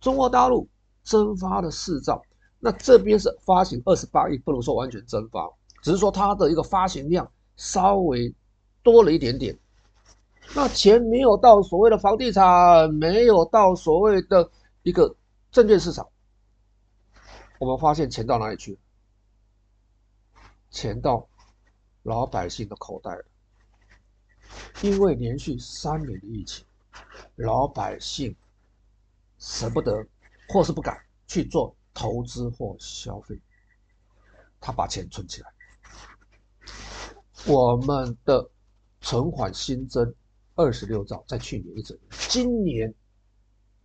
[0.00, 0.68] 中国大陆
[1.02, 2.22] 增发了四兆，
[2.58, 5.50] 那这边是发行二十八亿，不能说完全增发，
[5.82, 8.34] 只是说它的一个发行量稍微
[8.82, 9.58] 多了一点点。
[10.54, 14.50] 那钱没有到所谓的房地产，没有到所谓的
[14.82, 15.14] 一个
[15.50, 16.08] 证券市场，
[17.58, 18.78] 我们发现钱到哪里去？
[20.70, 21.28] 钱到
[22.02, 23.24] 老百姓的口袋了，
[24.82, 26.64] 因为连续三年的疫情，
[27.36, 28.34] 老百姓。
[29.42, 30.06] 舍不得，
[30.50, 33.40] 或是不敢去做投资或消费，
[34.60, 35.50] 他把钱存起来。
[37.46, 38.50] 我们的
[39.00, 40.14] 存款新增
[40.54, 42.94] 二十六兆，在去年一整年，今年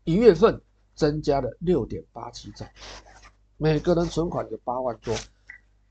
[0.03, 0.61] 一月份
[0.93, 2.65] 增加了六点八七兆，
[3.57, 5.15] 每个人存款有八万多。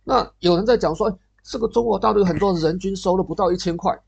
[0.02, 3.98] 那有人在讲说，这个中国大陆很多人均收入不到一千块。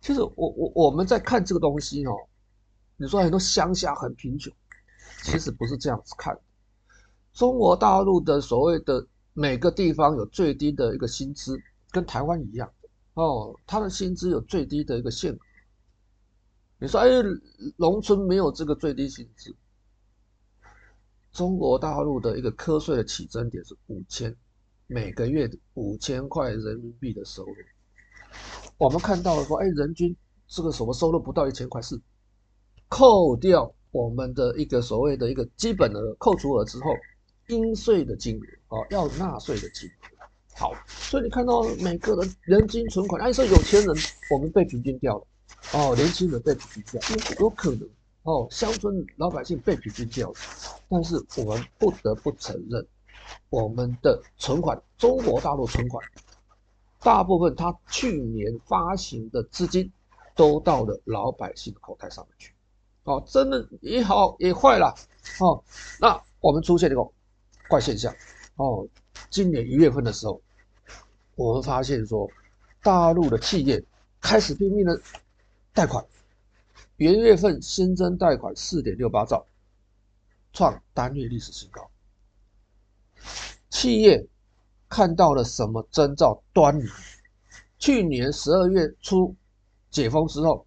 [0.00, 2.14] 其实我我我们在看这个东西哦。
[2.98, 4.50] 你说很多乡下很贫穷，
[5.22, 6.34] 其实不是这样子看。
[7.34, 11.60] 中国大陆的所谓的每个地方有最低的一个薪资，
[11.90, 12.72] 跟台湾一样
[13.16, 15.38] 哦，他的薪资有最低的一个限额。
[16.78, 17.08] 你说，哎，
[17.78, 19.56] 农村没有这个最低薪资。
[21.32, 24.36] 中国大陆的一个课税的起征点是五千，
[24.86, 27.54] 每个月五千块人民币的收入。
[28.76, 30.14] 我们看到了说，哎，人均
[30.46, 31.98] 这个什么收入不到一千块是。
[32.88, 36.90] 扣掉我们的一个所谓的一个基本的扣除额之后，
[37.48, 40.15] 应税的金额啊，要纳税的金额。
[40.58, 43.94] 好，所以你看到每个人人均存款，按说有钱人
[44.30, 45.26] 我们被平均掉了，
[45.74, 47.86] 哦，年轻人被平均掉，有有可能
[48.22, 50.34] 哦，乡村老百姓被平均掉了。
[50.88, 52.86] 但是我们不得不承认，
[53.50, 56.02] 我们的存款，中国大陆存款，
[57.00, 59.92] 大部分他去年发行的资金
[60.34, 62.54] 都到了老百姓的口袋上面去。
[63.04, 64.94] 哦，真的也好也坏了。
[65.38, 65.62] 哦，
[66.00, 67.06] 那我们出现一个
[67.68, 68.14] 怪现象。
[68.56, 68.88] 哦，
[69.28, 70.40] 今年一月份的时候，
[71.36, 72.28] 我们发现说，
[72.82, 73.84] 大陆的企业
[74.20, 75.00] 开始拼命的
[75.74, 76.04] 贷款，
[76.96, 79.46] 元月份新增贷款四点六八兆，
[80.54, 81.90] 创单月历史新高。
[83.68, 84.26] 企业
[84.88, 86.86] 看到了什么征兆端倪？
[87.78, 89.36] 去年十二月初
[89.90, 90.66] 解封之后，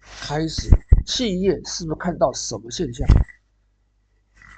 [0.00, 0.70] 开始
[1.04, 3.06] 企业是不是看到什么现象？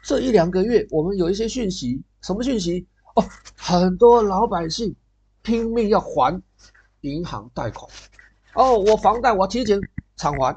[0.04, 2.86] 这一两个月，我们有一些讯息，什么讯息？
[3.16, 3.24] 哦，
[3.56, 4.94] 很多老百姓
[5.42, 6.42] 拼命要还
[7.00, 7.90] 银行贷款。
[8.54, 9.80] 哦，我房贷我提前
[10.16, 10.56] 偿还，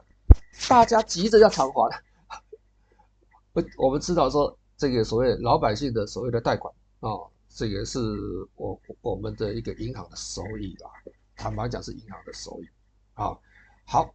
[0.70, 2.04] 大家急着要偿还。
[3.54, 6.74] 我我们知道说，这个所谓老百姓的所谓的贷款。
[7.00, 8.00] 哦，这个是
[8.56, 10.90] 我我们的一个银行的收益啦，
[11.36, 12.68] 坦白讲是银行的收益。
[13.14, 13.38] 啊，
[13.86, 14.14] 好，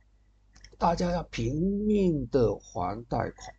[0.77, 1.55] 大家要拼
[1.87, 3.55] 命的还贷款，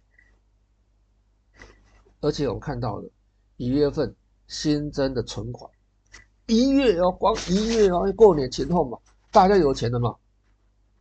[2.20, 3.10] 而且我们看到了
[3.58, 4.16] 一月份
[4.48, 5.72] 新增的存款，
[6.52, 9.00] 一月哦，光一月哦，过年前后嘛，
[9.32, 10.14] 大家有钱了嘛，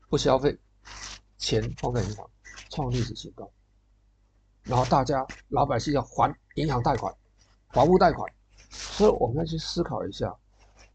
[0.09, 0.57] 不消费，
[1.39, 2.31] 钱放在银行，
[2.69, 3.51] 创历史新高，
[4.63, 7.13] 然后大家老百姓要还银行贷款。
[7.71, 8.33] 房屋贷款，
[8.71, 10.33] 所以我们要去思考一下，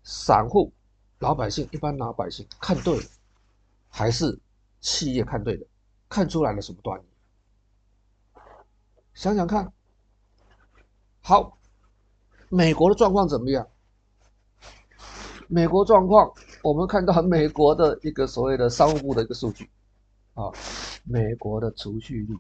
[0.04, 0.72] 散户、
[1.20, 3.06] 老百姓、一般老百姓看对了，
[3.90, 4.40] 还是
[4.80, 5.68] 企业看对了？
[6.08, 8.42] 看出来了什么端倪？
[9.14, 9.70] 想想看。
[11.22, 11.58] 好，
[12.48, 13.68] 美国的状况怎么样？
[15.48, 16.32] 美国状况，
[16.64, 19.70] 我们看到美国的一个所谓的商务部的一个数据
[20.34, 20.52] 啊，
[21.04, 22.36] 美国的储蓄率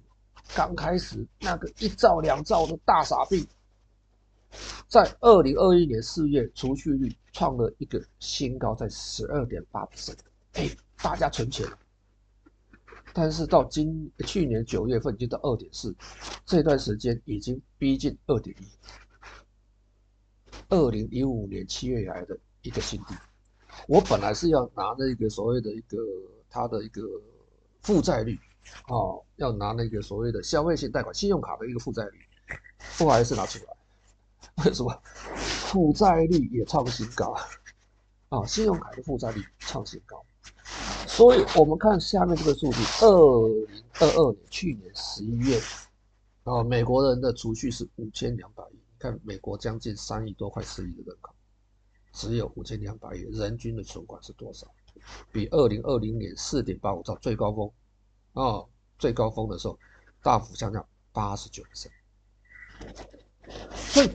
[0.55, 3.47] 刚开始那个一兆两兆的大傻逼。
[4.87, 10.17] 在二零二一年四月，储蓄率创了一个新高，在十二点八 percent。
[10.53, 10.69] 哎，
[11.01, 11.67] 大家存钱，
[13.13, 15.93] 但是到今去年九月份已经到二点四，
[16.45, 18.65] 这段时间已经逼近二点一，
[20.69, 23.13] 二零一五年七月以来的一个新低。
[23.87, 25.97] 我本来是要拿那个所谓的一个
[26.49, 27.01] 它的一个
[27.81, 28.39] 负债率，
[28.87, 32.19] 哦，要拿那个所谓的消费性贷款、信用卡的一个负债率，
[32.97, 34.65] 不好意思拿出来。
[34.65, 35.01] 为什么
[35.35, 37.35] 负债率也创新高
[38.29, 38.45] 啊？
[38.45, 40.25] 信用卡的负债率创新高，
[41.05, 43.67] 所以我们看下面这个数据：二零
[43.99, 45.59] 二二年去年十一月
[46.45, 48.75] 啊，美国人的储蓄是五千两百亿。
[48.75, 51.34] 你看，美国将近三亿多，快四亿的人口，
[52.15, 54.65] 只有五千两百亿，人均的存款是多少？
[55.31, 57.69] 比二零二零年四点八五兆最高峰
[58.33, 58.65] 啊，
[58.97, 59.77] 最高峰的时候
[60.23, 61.87] 大幅下降八十九%。
[63.75, 64.09] 所以。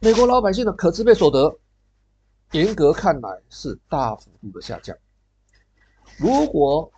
[0.00, 1.58] 美国老百姓的可支配所得，
[2.52, 4.96] 严格看来是大幅度的下降。
[6.18, 6.88] 如果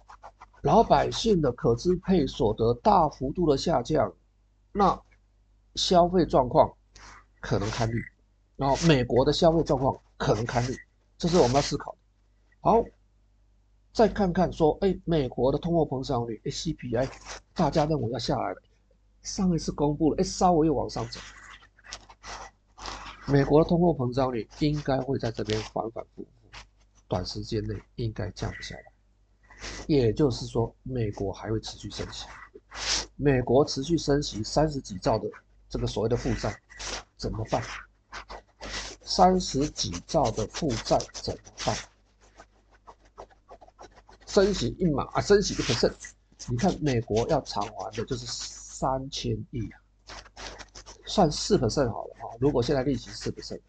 [0.60, 4.12] 老百姓的可支配所得大幅度的下降，
[4.70, 5.00] 那
[5.76, 6.70] 消费状况
[7.40, 8.04] 可能堪虑，
[8.60, 10.76] 然后美国的消费状况可能堪虑，
[11.16, 11.98] 这是我们要思考的。
[12.60, 12.84] 好，
[13.90, 17.08] 再看看说，哎，美国的通货膨胀率，，CPI，
[17.54, 18.62] 大家认为要下来了，
[19.22, 21.18] 上一次公布了，哎，稍微又往上走。
[23.26, 26.28] 美国的通货膨胀率应该会在这边反反复复，
[27.08, 28.82] 短时间内应该降不下来。
[29.86, 32.26] 也就是说，美国还会持续升息。
[33.16, 35.26] 美国持续升息三十几兆的
[35.70, 36.54] 这个所谓的负债
[37.16, 37.62] 怎么办？
[39.10, 41.76] 三十几兆的负债怎么办？
[44.24, 45.92] 升息一码啊，升息一 percent，
[46.46, 49.82] 你看美国要偿还的就是三千亿啊，
[51.06, 52.38] 算四 percent 好了啊。
[52.38, 53.60] 如果现在利息四 percent，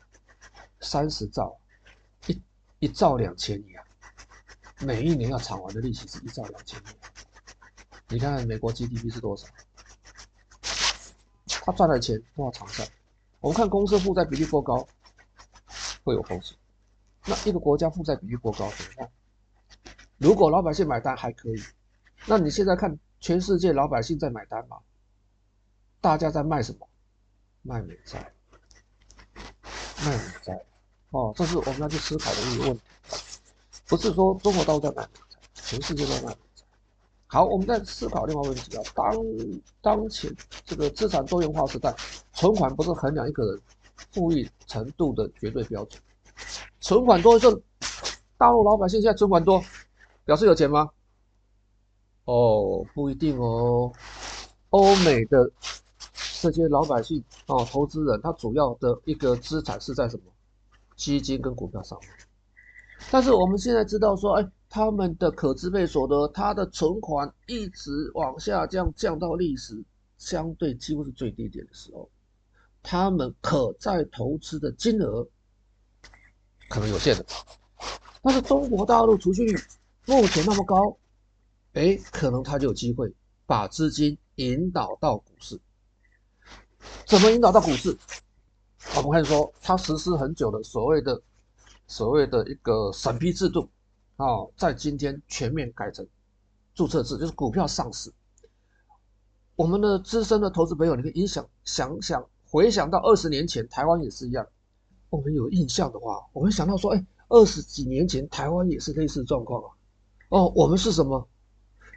[0.80, 1.58] 三十兆，
[2.28, 2.40] 一
[2.78, 3.84] 一兆两千亿啊，
[4.82, 6.84] 每一年要偿还的利息是一兆两千亿。
[8.10, 9.48] 你看看美国 GDP 是多少？
[11.48, 12.88] 他赚的钱都要偿债。
[13.40, 14.88] 我们看公司负债比例过高，
[16.04, 16.58] 会有风险。
[17.26, 19.12] 那一个国家负债比例过高怎么办？
[20.18, 21.62] 如果老百姓买单还可以，
[22.26, 24.78] 那你现在看全世界老百姓在买单吗？
[26.00, 26.88] 大家在卖什么？
[27.62, 28.34] 卖美债。
[30.04, 30.66] 卖美债，
[31.12, 32.82] 哦，这是我们要去思考的一个问题，
[33.86, 36.66] 不是说中国大陆在卖美债，全世界都在卖美债。
[37.28, 39.14] 好，我们在思考另外一个问题啊，当
[39.80, 40.36] 当前
[40.66, 41.96] 这个资产多元化时代，
[42.34, 43.62] 存款不是衡量一个人
[44.12, 46.02] 富裕程度的绝对标准。
[46.80, 47.62] 存款多就
[48.38, 49.64] 大陆老百姓现在存款多，
[50.26, 50.90] 表示有钱吗？
[52.26, 53.92] 哦，不一定哦。
[54.72, 55.52] 欧美的
[56.42, 60.24] 这些老百姓哦，投资人他主要的一个资产是在什么？
[60.96, 62.10] 基金跟股票上面。
[63.10, 69.84] 但是我们现在知道说，哎，他们的可支配所得，他的存款一直往下降，降到历史
[70.18, 72.10] 相对几乎是最低点的时候，
[72.84, 75.28] 他们可再投资的金额
[76.70, 77.26] 可能有限的。
[78.22, 79.60] 但是中国大陆储蓄率
[80.06, 80.98] 目前那么高，
[81.74, 83.14] 哎，可能他就有机会
[83.46, 85.60] 把资金引导到股市。
[87.06, 87.98] 怎么引导到股市？
[88.96, 91.22] 我们看说，他实施很久的所谓的
[91.88, 93.70] 所谓的一个审批制度，
[94.18, 94.26] 啊，
[94.58, 96.06] 在今天全面改成
[96.74, 98.12] 注册制，就是股票上市。
[99.56, 104.46] 我们的资深的投资朋友，你可以想想想，回想到二十年前，台湾也是一样。
[105.10, 107.04] 我们有印象的话，我们想到说，哎。
[107.34, 109.70] 二十几年前，台湾也是类似状况啊。
[110.28, 111.26] 哦，我们是什么？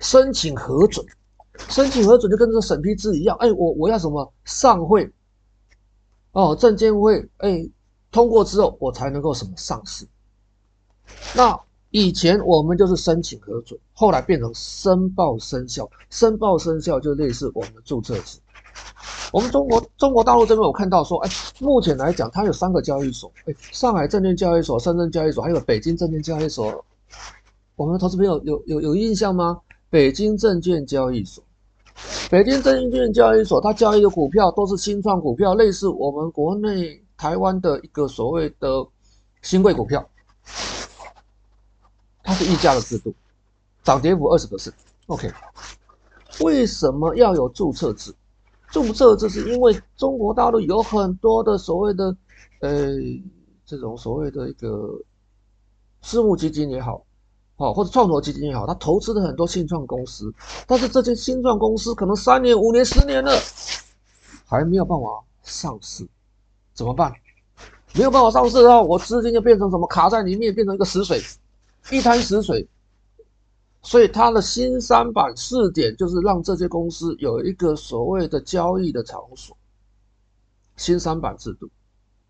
[0.01, 1.05] 申请核准，
[1.69, 3.37] 申请核准就跟这个审批制一样。
[3.39, 5.13] 哎，我我要什么上会？
[6.31, 7.69] 哦，证监会哎
[8.13, 10.07] 通过之后，我才能够什么上市。
[11.35, 18.39] 那以前我们就是申请核准，后来变成申报生效，申报生效就类似我们的注册制。
[19.35, 26.85] 我们中国中国大陆这边，我看到说，哎，目前来讲，它有三个交易所，哎，上海证券交易所、深圳交易所，还有北京证券交易所。
[27.75, 29.61] 我们投资朋友有有有印象吗？
[29.91, 31.43] 北京证券交易所，
[32.31, 38.87] 北京证券交易所，它交易的股票都是新创股票，类似我们国内台湾的一个所谓的
[39.43, 40.09] 新贵股票，
[42.23, 43.13] 它是溢价的制度，
[43.83, 44.73] 涨跌幅二十个是
[45.07, 45.29] OK。
[46.39, 48.15] 为什么要有注册制？
[48.75, 52.17] 注册制是因为中国大陆有很多的所谓的，
[52.59, 52.89] 呃，
[53.65, 55.01] 这种所谓的一个
[56.03, 57.05] 私募基金也好，
[57.55, 60.35] 好或者创投基金也好，他投资了很多新创公司，
[60.67, 63.31] 但是这些新创公司可能三年、五年、十年了，
[64.45, 65.07] 还没有办法
[65.45, 66.05] 上市，
[66.73, 67.13] 怎么办？
[67.93, 69.87] 没有办法上市的话，我资金就变成什么？
[69.87, 71.23] 卡在里面，变成一个死水，
[71.93, 72.67] 一滩死水。
[73.85, 79.57] 所以它的新三板试点就是让这些公司有一个所谓的交易的场所。
[80.77, 81.71] 新三板制度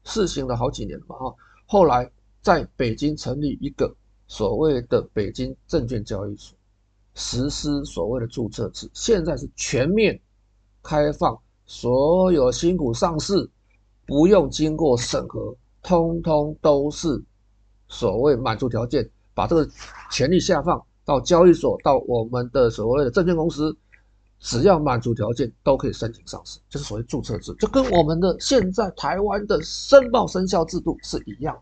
[0.02, 1.34] 试行了好几年了嘛哈，
[1.64, 2.10] 后来
[2.42, 3.94] 在北京成立一个
[4.26, 6.58] 所谓的北京证券交易所，
[7.14, 10.20] 实施所谓的注册制，现在是全面
[10.82, 13.48] 开放，所有新股上市
[14.06, 17.22] 不用经过审核，通通都是
[17.88, 19.70] 所谓满足条件，把这个
[20.10, 20.84] 权利下放。
[21.04, 23.76] 到交易所，到我们的所谓的证券公司，
[24.40, 31.58] 只要满足条件都可以申请上市，就是所谓注册制，就跟我们的现在台湾的申报生效制度是一样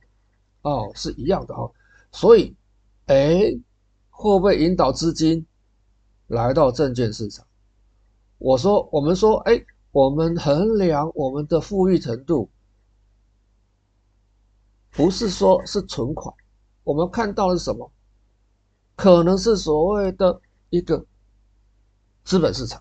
[0.62, 1.70] 哦，是一样的哦。
[2.12, 2.54] 所以，
[3.06, 3.52] 哎，
[4.10, 5.44] 会不会引导资金
[6.28, 7.44] 来到证券市场？
[8.38, 12.48] 我说，我们说，哎，我们衡量我们的富裕程度，
[14.90, 16.34] 不是说是存款，
[16.84, 17.90] 我们看到的是什么？
[19.02, 20.40] 可能是所谓的
[20.70, 21.04] 一个
[22.22, 22.80] 资本市场，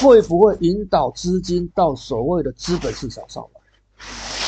[0.00, 3.60] 会不会引导资金到所谓的资本市场上来？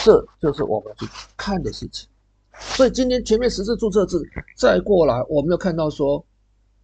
[0.05, 2.09] 这就是我们去看的事情。
[2.53, 4.20] 所以今天全面实施注册制，
[4.57, 6.26] 再过来，我们又看到说，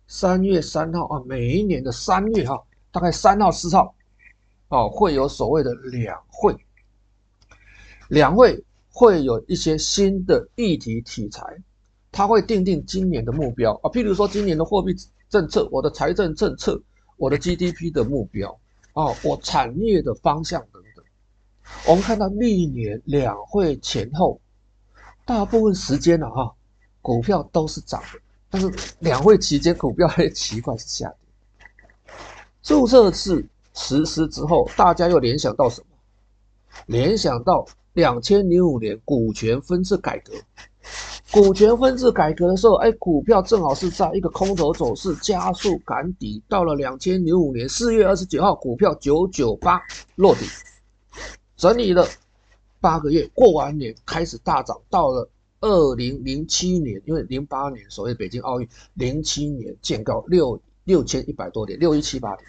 [0.07, 2.63] 三月三号啊，每一年的三月哈，
[2.93, 3.97] 大概三号四号，
[4.69, 6.57] 啊，会有所谓的两会，
[8.07, 8.63] 两会
[8.93, 11.61] 会有一些新的议题题材。
[12.15, 14.95] 他会定定今年的目标啊，譬如说今年的货币
[15.29, 16.81] 政策、我的财政政策、
[17.17, 18.57] 我的 GDP 的目标
[18.93, 21.05] 啊，我产业的方向等等。
[21.89, 24.41] 我们看到历年两会前后，
[25.25, 26.55] 大部分时间呢，哈，
[27.03, 32.15] 股票都是涨的，但是两会期间股票很奇怪是下跌。
[32.63, 33.45] 注册制
[33.75, 35.87] 实施之后，大家又联想到什么？
[36.87, 40.33] 联想到两千零五年股权分置改革。
[41.35, 49.83] 股权分置改革的时候，哎，股票正好是在一个空头走势加速赶底，到了两千零五年四月二十九号，股票九九八
[50.15, 50.47] 落底，
[51.57, 52.07] 整理了
[52.81, 55.29] 八个月，过完年开始大涨，到了
[55.59, 62.49] 二零零七年，因为零八年所谓北京奥运，零七年见高六六千一百多点，六一七八点，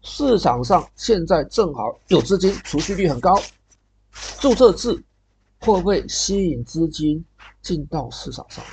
[0.00, 3.38] 市场上现在正好有资金，储蓄率很高，
[4.40, 5.04] 注册制。
[5.62, 7.24] 会不会吸引资金
[7.62, 8.70] 进到市场上来？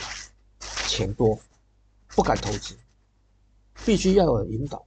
[0.88, 1.38] 钱多，
[2.16, 2.76] 不敢投资，
[3.86, 4.84] 必须要有引导。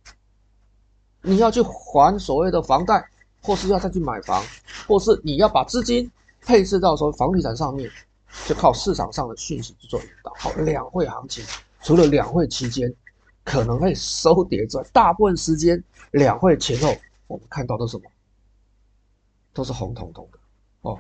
[1.23, 3.09] 你要去还所谓的房贷，
[3.41, 4.45] 或是要再去买房，
[4.89, 7.89] 或是你要把资金配置到所谓房地产上面，
[8.49, 10.35] 就靠市场上的讯息去做引导。
[10.37, 11.45] 好，两会行情
[11.83, 12.93] 除了两会期间
[13.45, 15.81] 可能会收跌之外，大部分时间
[16.11, 16.93] 两会前后
[17.29, 18.03] 我们看到的什么？
[19.55, 20.39] 都是红彤彤的
[20.81, 20.99] 哦，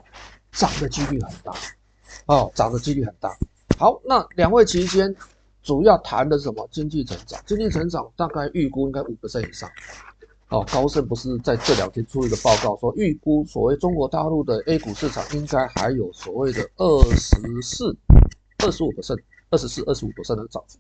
[0.53, 1.53] 涨的几率很大
[2.27, 3.37] 哦，涨的几率很大。
[3.79, 5.15] 好，那两会期间
[5.63, 6.69] 主要谈的是什么？
[6.71, 9.69] 经济成长，经济成长大概预估应该五%以上。
[10.49, 17.97] 哦，高盛不是在这两天出一个报告说，预估所谓中国大陆的 A 股市场应该还有所谓的二十四、
[18.59, 19.19] 二十五%、
[19.51, 20.79] 二十四、二十五%的涨幅。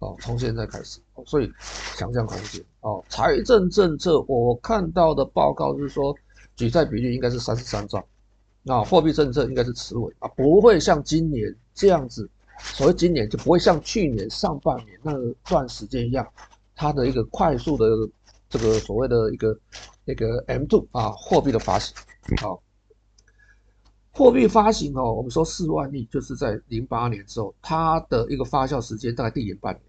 [0.00, 1.52] 哦，从现在开始，所以
[1.94, 6.12] 想象空间哦，财政政策我看到的报告是说，
[6.56, 8.04] 举债比率应该是三十三兆，
[8.62, 15.12] 那货币政策应该是持稳啊，不会像今年这样子，所谓今年就不会像去年上半年那
[15.48, 16.26] 段时间一样，
[16.74, 17.86] 它的一个快速的
[18.48, 19.58] 这个所谓的一个
[20.04, 21.94] 那个 M2 啊，货币的发行，
[22.42, 22.62] 好，
[24.12, 29.82] 货币发行哦，我们说四万亿，就是在零八年之后，它的一个发酵时间大概递延半年。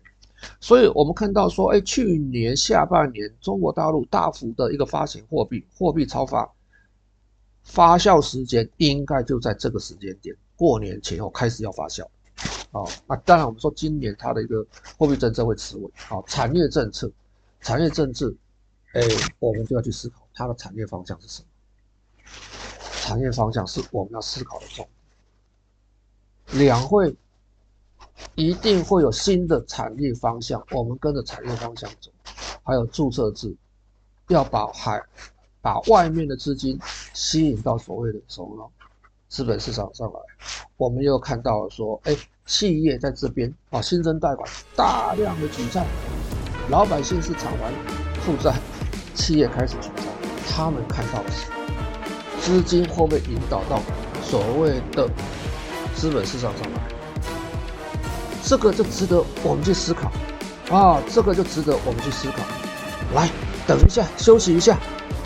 [0.60, 6.50] 所以我们看到说，哎，去年下半年中国大陆大幅的一个发行货币，货币超发，
[7.64, 12.06] 发酵时间应该就在这个时间点，过年前后开始要发酵，
[12.72, 14.66] 好，那当然我们说今年它的一个
[14.98, 17.12] 货币政策会持稳，啊，产业政策，
[17.62, 18.34] 产业政策，
[18.94, 19.02] 哎，
[19.40, 21.48] 我们就要去思考它的产业方向是什么，
[23.02, 24.88] 产业方向是我们要思考的重
[26.48, 27.16] 点，两会。
[28.36, 32.12] 一定会有新的产业方向，我们跟着产业方向走。
[32.64, 33.56] 还有注册制，
[34.28, 35.02] 要把海
[35.62, 36.80] 把外面的资金
[37.14, 38.72] 吸引到所谓的什么
[39.30, 40.20] 资本市场上来。
[40.78, 45.86] 我们又看到说，哎，企业在这边啊，新增贷款大量的举债，
[46.70, 47.72] 老百姓是偿还
[48.22, 48.54] 负债，
[49.14, 50.04] 企业开始举债，
[50.50, 51.50] 他们看到的是
[52.42, 53.80] 资金会不会引导到
[54.24, 55.08] 所谓的
[55.96, 56.82] 资本市场上来？
[58.44, 60.12] 这个就值得我们去思考，
[60.76, 62.44] 啊，这个就值得我们去思考。
[63.14, 63.30] 来，
[63.68, 64.78] 等一下，休息一下，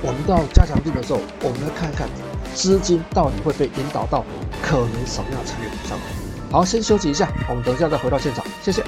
[0.05, 2.07] 我们到加强定的时候，我们来看看
[2.53, 4.23] 资金到底会被引导到
[4.61, 5.97] 可能什么样的产业上。
[6.51, 8.83] 好，先休息一下，我们等一下再回到现场，谢谢。